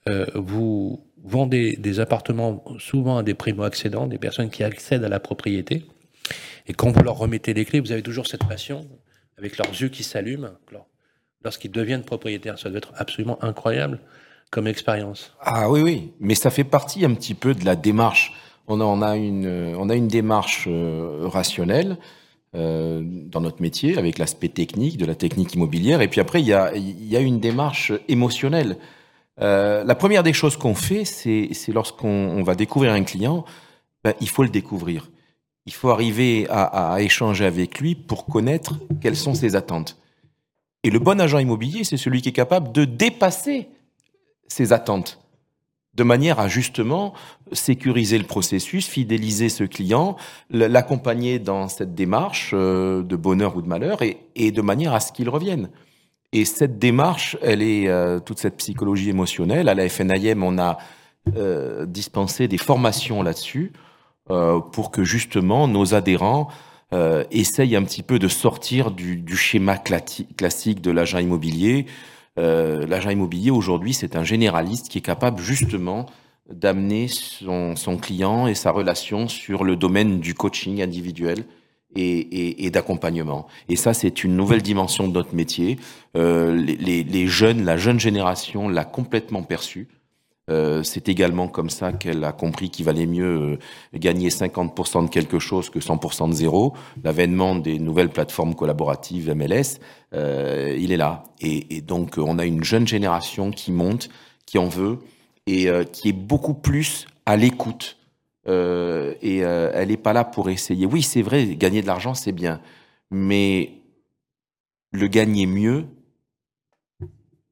[0.08, 5.20] euh, vous vendez des appartements souvent à des primo-accédants, des personnes qui accèdent à la
[5.20, 5.84] propriété.
[6.66, 8.86] Et quand vous leur remettez les clés, vous avez toujours cette passion,
[9.38, 10.86] avec leurs yeux qui s'allument, lors-
[11.44, 12.58] lorsqu'ils deviennent propriétaires.
[12.58, 13.98] Ça doit être absolument incroyable
[14.50, 15.32] comme expérience.
[15.40, 18.32] Ah oui, oui, mais ça fait partie un petit peu de la démarche.
[18.66, 21.96] On a, une, on a une démarche euh, rationnelle
[22.54, 26.46] euh, dans notre métier, avec l'aspect technique, de la technique immobilière, et puis après, il
[26.46, 28.76] y a, y a une démarche émotionnelle.
[29.40, 33.44] Euh, la première des choses qu'on fait, c'est lorsqu'on on va découvrir un client,
[34.04, 35.09] ben, il faut le découvrir.
[35.66, 39.98] Il faut arriver à, échanger avec lui pour connaître quelles sont ses attentes.
[40.82, 43.68] Et le bon agent immobilier, c'est celui qui est capable de dépasser
[44.48, 45.20] ses attentes,
[45.94, 47.12] de manière à justement
[47.52, 50.16] sécuriser le processus, fidéliser ce client,
[50.48, 55.12] l'accompagner dans cette démarche euh, de bonheur ou de malheur, et, de manière à ce
[55.12, 55.68] qu'il revienne.
[56.32, 59.68] Et cette démarche, elle est euh, toute cette psychologie émotionnelle.
[59.68, 60.78] À la FNIM, on a
[61.36, 63.72] euh, dispensé des formations là-dessus
[64.72, 66.48] pour que justement nos adhérents
[66.92, 71.86] euh, essayent un petit peu de sortir du, du schéma classique de l'agent immobilier.
[72.38, 76.06] Euh, l'agent immobilier aujourd'hui, c'est un généraliste qui est capable justement
[76.52, 81.44] d'amener son, son client et sa relation sur le domaine du coaching individuel
[81.94, 83.46] et, et- et d'accompagnement.
[83.68, 85.78] Et ça, c'est une nouvelle dimension de notre métier.
[86.16, 89.86] Euh, les- les jeunes, la jeune génération l'a complètement perçu.
[90.48, 93.58] Euh, c'est également comme ça qu'elle a compris qu'il valait mieux
[93.94, 96.74] euh, gagner 50% de quelque chose que 100% de zéro.
[97.04, 99.78] L'avènement des nouvelles plateformes collaboratives MLS,
[100.14, 101.24] euh, il est là.
[101.40, 104.08] Et, donc, on a une jeune génération qui monte,
[104.46, 104.98] qui en veut,
[105.46, 107.96] et qui est beaucoup plus à l'écoute.
[108.46, 110.86] Et elle n'est pas là pour essayer.
[110.86, 112.60] Oui, c'est vrai, gagner de l'argent, c'est bien.
[113.10, 113.72] Mais
[114.92, 115.86] le gagner mieux,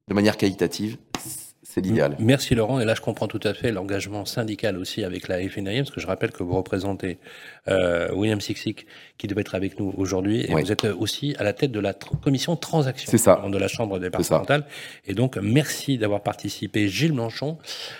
[0.07, 0.97] de manière qualitative,
[1.83, 2.15] c'est l'idéal.
[2.19, 5.79] Merci Laurent, et là je comprends tout à fait l'engagement syndical aussi avec la FNIM,
[5.83, 7.17] parce que je rappelle que vous représentez
[7.67, 8.85] euh, William Sixic,
[9.17, 10.61] qui devait être avec nous aujourd'hui, et Oui.
[10.63, 13.41] vous êtes aussi à la tête de la tr- commission transaction ça.
[13.47, 14.65] de la Chambre départementale.
[15.07, 17.57] Et donc merci d'avoir participé, Gilles Blanchon.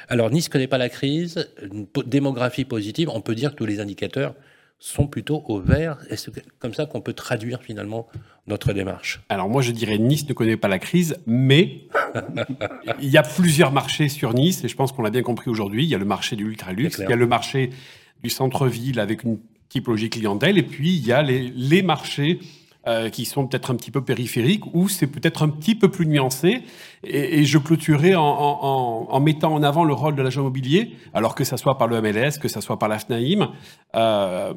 [0.07, 3.79] Alors Nice connaît pas la crise, une démographie positive, on peut dire que tous les
[3.79, 4.33] indicateurs
[4.79, 8.07] sont plutôt au vert, et c'est comme ça qu'on peut traduire finalement
[8.47, 9.21] notre démarche.
[9.27, 11.81] Alors moi je dirais Nice ne connaît pas la crise, mais
[13.01, 15.83] il y a plusieurs marchés sur Nice et je pense qu'on l'a bien compris aujourd'hui.
[15.83, 17.09] Il y a le marché du ultra C'est luxe, clair.
[17.09, 17.71] il y a le marché
[18.23, 22.39] du centre-ville avec une typologie clientèle et puis il y a les, les marchés
[22.89, 26.07] euh, qui sont peut-être un petit peu périphériques où c'est peut-être un petit peu plus
[26.07, 26.63] nuancé.
[27.03, 31.55] Et, je clôturerai en mettant en avant le rôle de l'agent immobilier, alors que ça
[31.55, 33.51] soit par le MLS, que ça soit par la FNAIM,
[33.95, 34.53] euh,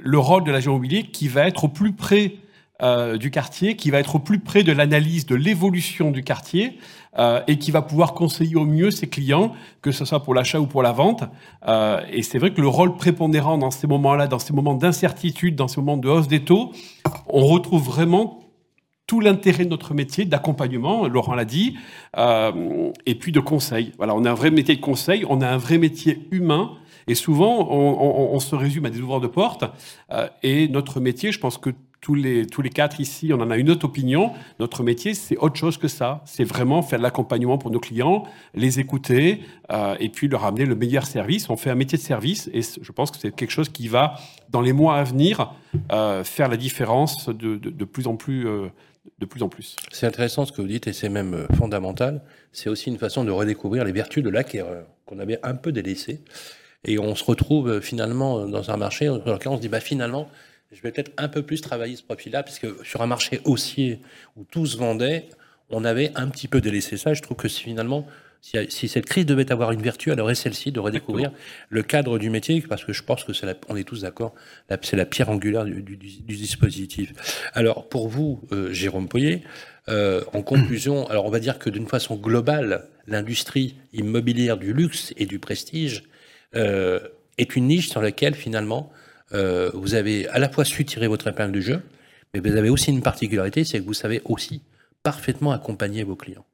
[0.00, 2.36] le rôle de l'agent immobilier qui va être au plus près
[2.82, 6.78] euh, du quartier, qui va être au plus près de l'analyse de l'évolution du quartier
[7.18, 9.52] euh, et qui va pouvoir conseiller au mieux ses clients,
[9.82, 11.24] que ce soit pour l'achat ou pour la vente.
[11.68, 15.54] Euh, et c'est vrai que le rôle prépondérant dans ces moments-là, dans ces moments d'incertitude,
[15.54, 16.72] dans ces moments de hausse des taux,
[17.26, 18.38] on retrouve vraiment
[19.06, 21.76] tout l'intérêt de notre métier d'accompagnement, Laurent l'a dit,
[22.16, 23.92] euh, et puis de conseil.
[23.98, 26.70] Voilà, on a un vrai métier de conseil, on a un vrai métier humain,
[27.08, 29.64] et souvent on, se résume à des ouvreurs de porte.
[30.42, 31.70] et notre métier, je pense que
[32.02, 34.32] tous les, tous les quatre ici, on en a une autre opinion.
[34.58, 36.20] Notre métier, c'est autre chose que ça.
[36.26, 38.24] C'est vraiment faire de l'accompagnement pour nos clients,
[38.54, 39.40] les écouter
[39.70, 41.48] euh, et puis leur amener le meilleur service.
[41.48, 44.16] On fait un métier de service et je pense que c'est quelque chose qui va,
[44.50, 45.54] dans les mois à venir,
[45.92, 48.46] euh, faire la différence de, de- plus en plus.
[48.48, 48.66] euh,
[49.18, 49.74] de plus en plus.
[49.90, 52.22] C'est intéressant ce que vous dites et c'est même fondamental.
[52.52, 56.20] C'est aussi une façon de redécouvrir les vertus de l'acquéreur qu'on avait un peu délaissé.
[56.84, 60.28] Et on se retrouve finalement dans un marché dans lequel on se dit bah finalement
[60.72, 64.00] je vais peut-être un peu plus travailler ce profil-là puisque sur un marché haussier
[64.36, 65.28] où tout se vendait,
[65.70, 67.14] on avait un petit peu délaissé ça.
[67.14, 68.06] Je trouve que si, finalement,
[68.40, 71.30] si, si cette crise devait avoir une vertu, elle aurait celle-ci de redécouvrir
[71.70, 74.34] le cadre du métier, parce que je pense que c'est la- on est tous d'accord,
[74.82, 77.12] c'est la pierre angulaire du, du- du dispositif.
[77.54, 79.42] Alors pour vous, euh, Jérôme Poyer,
[79.88, 85.12] euh, en conclusion, alors on va dire que d'une façon globale, l'industrie immobilière du luxe
[85.16, 86.02] et du prestige
[86.54, 87.00] euh,
[87.38, 88.92] est une niche sur laquelle finalement
[89.34, 91.82] euh, vous avez à la fois su tirer votre épingle du jeu,
[92.34, 94.62] mais vous avez aussi une particularité, c'est que vous savez aussi
[95.02, 96.44] parfaitement accompagner vos clients.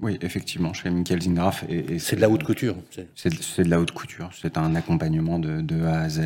[0.00, 1.64] Oui, effectivement, chez Michael Zingraf.
[1.68, 2.76] et- et C'est de la haute couture.
[3.14, 3.28] c'est-
[3.62, 4.30] de- la haute couture.
[4.32, 6.20] C'est un accompagnement de, de A à Z,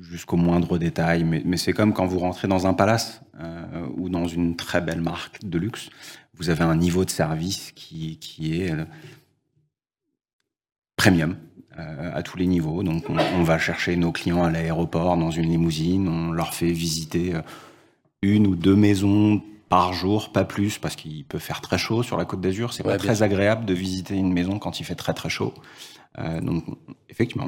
[0.00, 1.24] jusqu'au moindre détail.
[1.24, 4.80] Mais, mais c'est comme quand vous rentrez dans un palace euh, ou dans une très
[4.80, 5.88] belle marque de luxe.
[6.34, 8.84] Vous avez un niveau de service qui, qui est euh,
[10.96, 11.36] premium
[11.76, 12.82] à tous les niveaux.
[12.82, 16.08] Donc, on, on va chercher nos clients à l'aéroport dans une limousine.
[16.08, 17.40] On leur fait visiter euh,
[18.22, 22.16] une ou deux maisons par jour, pas plus, parce qu'il peut faire très chaud sur
[22.16, 22.72] la Côte d'Azur.
[22.72, 23.24] C'est Ouais, pas très sûr.
[23.24, 25.54] agréable de visiter une maison quand il fait très très chaud.
[26.18, 26.64] Euh, donc,
[27.08, 27.46] effectivement,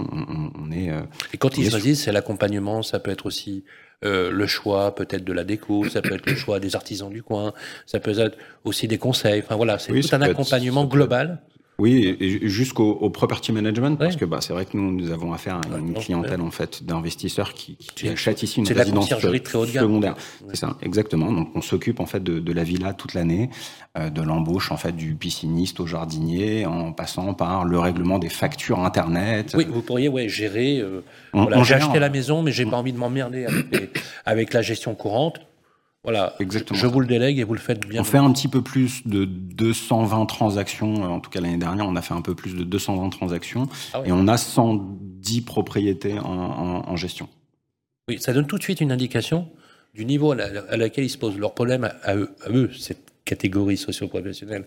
[0.55, 0.89] on, est.
[0.91, 1.03] euh,
[1.35, 3.65] Et quand ils choisissent, c'est l'accompagnement, ça peut être aussi
[4.05, 7.25] euh, le choix peut-être de la déco, ça peut être le choix des artisans du
[7.25, 7.53] coin,
[7.87, 9.43] ça peut être aussi des conseils.
[9.45, 11.43] Enfin voilà, c'est Oui, tout un être- accompagnement global.
[11.79, 14.21] Oui, et jusqu'au au property management, parce Ouais.
[14.21, 17.55] que bah, c'est vrai que nous, nous avons affaire à une clientèle en fait d'investisseurs
[17.55, 19.27] qui, qui achètent ici une résidence très
[19.59, 19.85] haut de gamme.
[19.87, 20.15] secondaire.
[20.43, 20.49] Ouais.
[20.51, 21.33] C'est ça, exactement.
[21.33, 23.49] Donc on s'occupe en fait de, de la villa toute l'année,
[23.99, 28.29] euh, de l'embauche en fait du pisciniste au jardinier, en passant par le règlement des
[28.29, 29.55] factures internet.
[29.57, 30.79] Oui, vous pourriez ouais, gérer.
[30.79, 31.01] euh,
[31.33, 34.95] voilà, j'ai acheté la maison, mais j'ai pas envie de m'emmerder avec, avec la gestion
[34.95, 35.41] courante.
[36.05, 36.93] Voilà, Exactement je ça.
[36.93, 38.01] vous le délègue et vous le faites bien.
[38.01, 41.87] On fait un petit peu plus de 220 transactions, euh, en tout cas l'année dernière,
[41.87, 46.19] on a fait un peu plus de 220 transactions, Ah et on a 110 propriétés
[46.19, 47.29] en, en- en gestion.
[48.09, 49.49] Oui, ça donne tout de suite une indication
[49.95, 51.39] du niveau à, la- à laquelle ils se posent.
[51.39, 54.67] Leur problème à, eux, à eux, cette catégorie socio-professionnelle,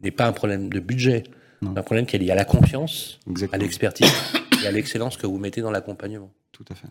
[0.00, 1.24] n'est pas un problème de budget.
[1.62, 3.20] C'est un problème qui est lié à la confiance,
[3.52, 4.10] à l'expertise
[4.64, 6.32] et à l'excellence que vous mettez dans l'accompagnement.
[6.52, 6.88] Tout à fait.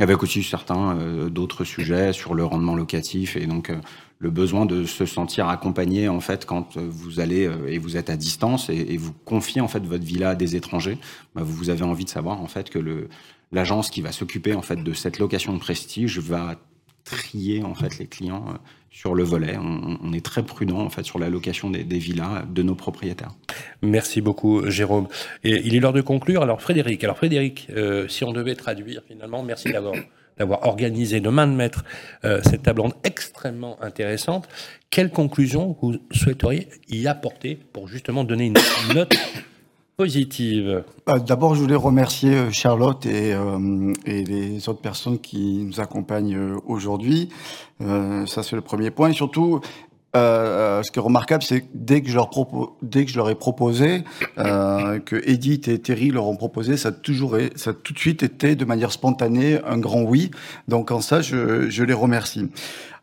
[0.00, 3.76] Avec aussi certains euh, d'autres sujets sur le rendement locatif et donc euh,
[4.18, 7.98] le besoin de se sentir accompagné en fait quand euh, vous allez euh, et vous
[7.98, 10.96] êtes à distance et, et vous confiez en fait votre villa à des étrangers,
[11.34, 13.08] bah, vous avez envie de savoir en fait que
[13.52, 16.56] l'agence qui va s'occuper en fait de cette location de prestige va
[17.04, 18.58] trier en fait les clients euh,
[18.90, 19.56] sur le volet.
[19.56, 23.32] On, est très prudent en fait sur la location des, villas de nos propriétaires.
[23.82, 25.06] Merci beaucoup, Jérôme.
[25.44, 26.42] Il est l'heure de conclure.
[26.42, 29.94] Alors, Frédéric, alors Frédéric, euh, si on devait traduire finalement, merci d'avoir
[30.38, 31.84] d'avoir organisé de main de maître
[32.24, 34.48] euh, cette table ronde extrêmement intéressante.
[34.88, 39.14] Quelle conclusion vous souhaiteriez y apporter pour justement donner une note
[40.00, 40.82] Euh,
[41.26, 46.36] D'abord, je voulais remercier euh, Charlotte et, euh, et les autres personnes qui nous accompagnent
[46.36, 47.28] euh, aujourd'hui.
[47.80, 49.10] Ça, c'est le premier point.
[49.10, 49.60] Et surtout,
[50.14, 52.14] ce qui est remarquable, c'est que dès que je
[53.16, 54.04] leur, ai proposé,
[54.36, 58.54] que Edith et Terry leur ont proposé, ça a, toujours, ça tout de suite été
[58.54, 60.30] de manière spontanée un grand oui.
[60.68, 62.50] Donc en ça, je, je les remercie.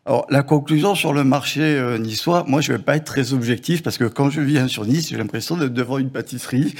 [0.08, 3.82] Alors, la conclusion sur le marché euh, niçois, moi, je vais pas être très objectif
[3.82, 6.74] parce que quand je viens sur Nice, j'ai l'impression d'être devant une pâtisserie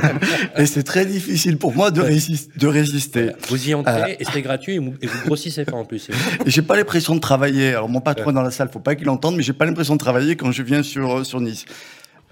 [0.56, 3.32] et c'est très difficile pour moi de, résis- de résister.
[3.50, 4.14] Vous y entrez Euh.
[4.18, 6.08] et c'est gratuit et vous, et vous grossissez pas en plus.
[6.46, 7.68] j'ai pas l'impression de travailler.
[7.74, 9.92] Alors, mon patron est dans la salle, faut pas qu'il entende, mais j'ai pas l'impression
[9.92, 11.66] de travailler quand je viens sur, euh, sur Nice.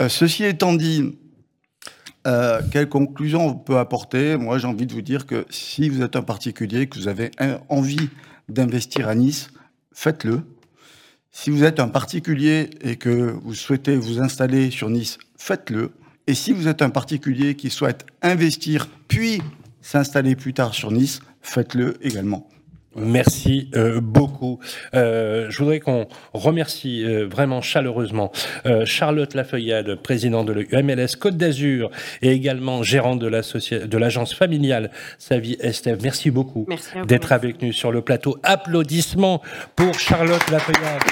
[0.09, 1.19] Ceci étant dit,
[2.27, 4.39] euh, quelle conclusion on peut apporter?
[4.39, 7.33] Moi, j'ai envie de vous dire que si vous êtes un particulier, que vous avez
[7.39, 8.09] un- envie
[8.49, 9.51] d'investir à Nice,
[9.99, 10.43] faites-le.
[11.33, 15.91] Si vous êtes un particulier et que vous souhaitez vous installer sur Nice, faites-le.
[16.29, 19.43] Et si vous êtes un particulier qui souhaite investir puis
[19.83, 22.49] s'installer plus tard sur Nice, faites-le également.
[22.97, 24.59] Merci euh, beaucoup.
[24.95, 28.33] Euh, je voudrais qu'on remercie euh, vraiment chaleureusement
[28.67, 31.91] euh, Charlotte Lafeuillade, présidente de l'UMLS Côte d'Azur
[32.23, 35.99] et également gérante de l'agence familiale Savie Estève.
[36.03, 36.67] Merci beaucoup
[37.07, 38.39] d'être avec nous sur le plateau.
[38.43, 39.43] Applaudissements
[39.77, 41.03] pour Charlotte Lafeuillade.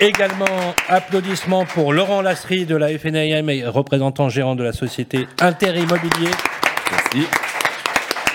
[0.00, 6.30] Également, applaudissements pour Laurent Lasserie de la FNAM et représentant gérant de la société Interimmobilier.
[6.92, 7.47] Merci.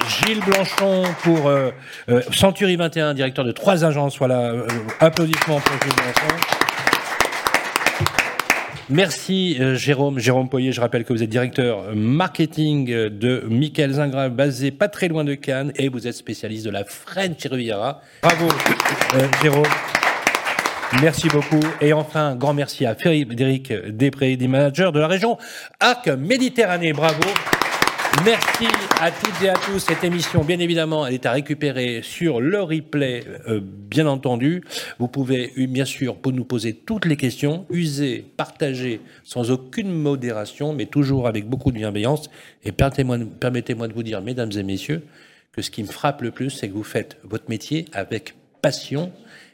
[0.07, 1.71] Gilles Blanchon pour euh,
[2.09, 4.17] euh, Century 21, directeur de trois agences.
[4.17, 4.67] Voilà, euh,
[4.99, 6.35] applaudissements pour Gilles Blanchon.
[8.89, 14.71] Merci Jérôme, Jérôme Poyer, je rappelle que vous êtes directeur marketing de Michael Zingra, basé
[14.71, 18.01] pas très loin de Cannes, et vous êtes spécialiste de la French Riviera.
[18.21, 18.49] Bravo
[19.41, 19.63] Jérôme.
[21.01, 21.61] Merci beaucoup.
[21.81, 25.37] Et enfin, grand merci à Frédéric Després, des manager de la région
[25.79, 26.91] Arc Méditerranée.
[26.91, 27.23] Bravo.
[28.21, 28.67] Merci
[29.01, 29.79] à toutes et à tous.
[29.79, 34.63] Cette émission, bien évidemment, elle est à récupérer sur le replay, euh, bien entendu.
[34.99, 39.91] Vous pouvez, euh, bien sûr, pour nous poser toutes les questions, user, partager, sans aucune
[39.91, 42.29] modération, mais toujours avec beaucoup de bienveillance.
[42.63, 43.17] Et permettez-moi
[43.87, 45.01] de vous dire, mesdames et messieurs,
[45.51, 49.11] que ce qui me frappe le plus, c'est que vous faites votre métier avec passion.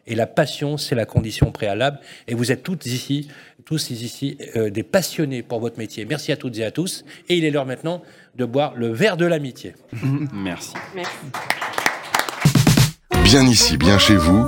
[0.08, 2.00] Et la passion, c'est la condition préalable.
[2.28, 3.28] Et vous êtes toutes ici,
[3.64, 6.04] tous ici, euh, des passionnés pour votre métier.
[6.06, 7.06] Merci à toutes et à tous.
[7.30, 8.02] Et il est l'heure maintenant
[8.40, 9.76] de boire le verre de l'amitié.
[10.34, 10.74] Merci.
[13.24, 14.48] Bien ici, bien chez vous.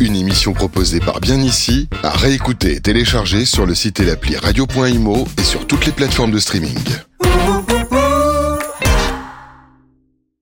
[0.00, 4.36] Une émission proposée par Bien ici, à réécouter et télécharger sur le site et l'appli
[4.36, 6.78] radio.imo et sur toutes les plateformes de streaming.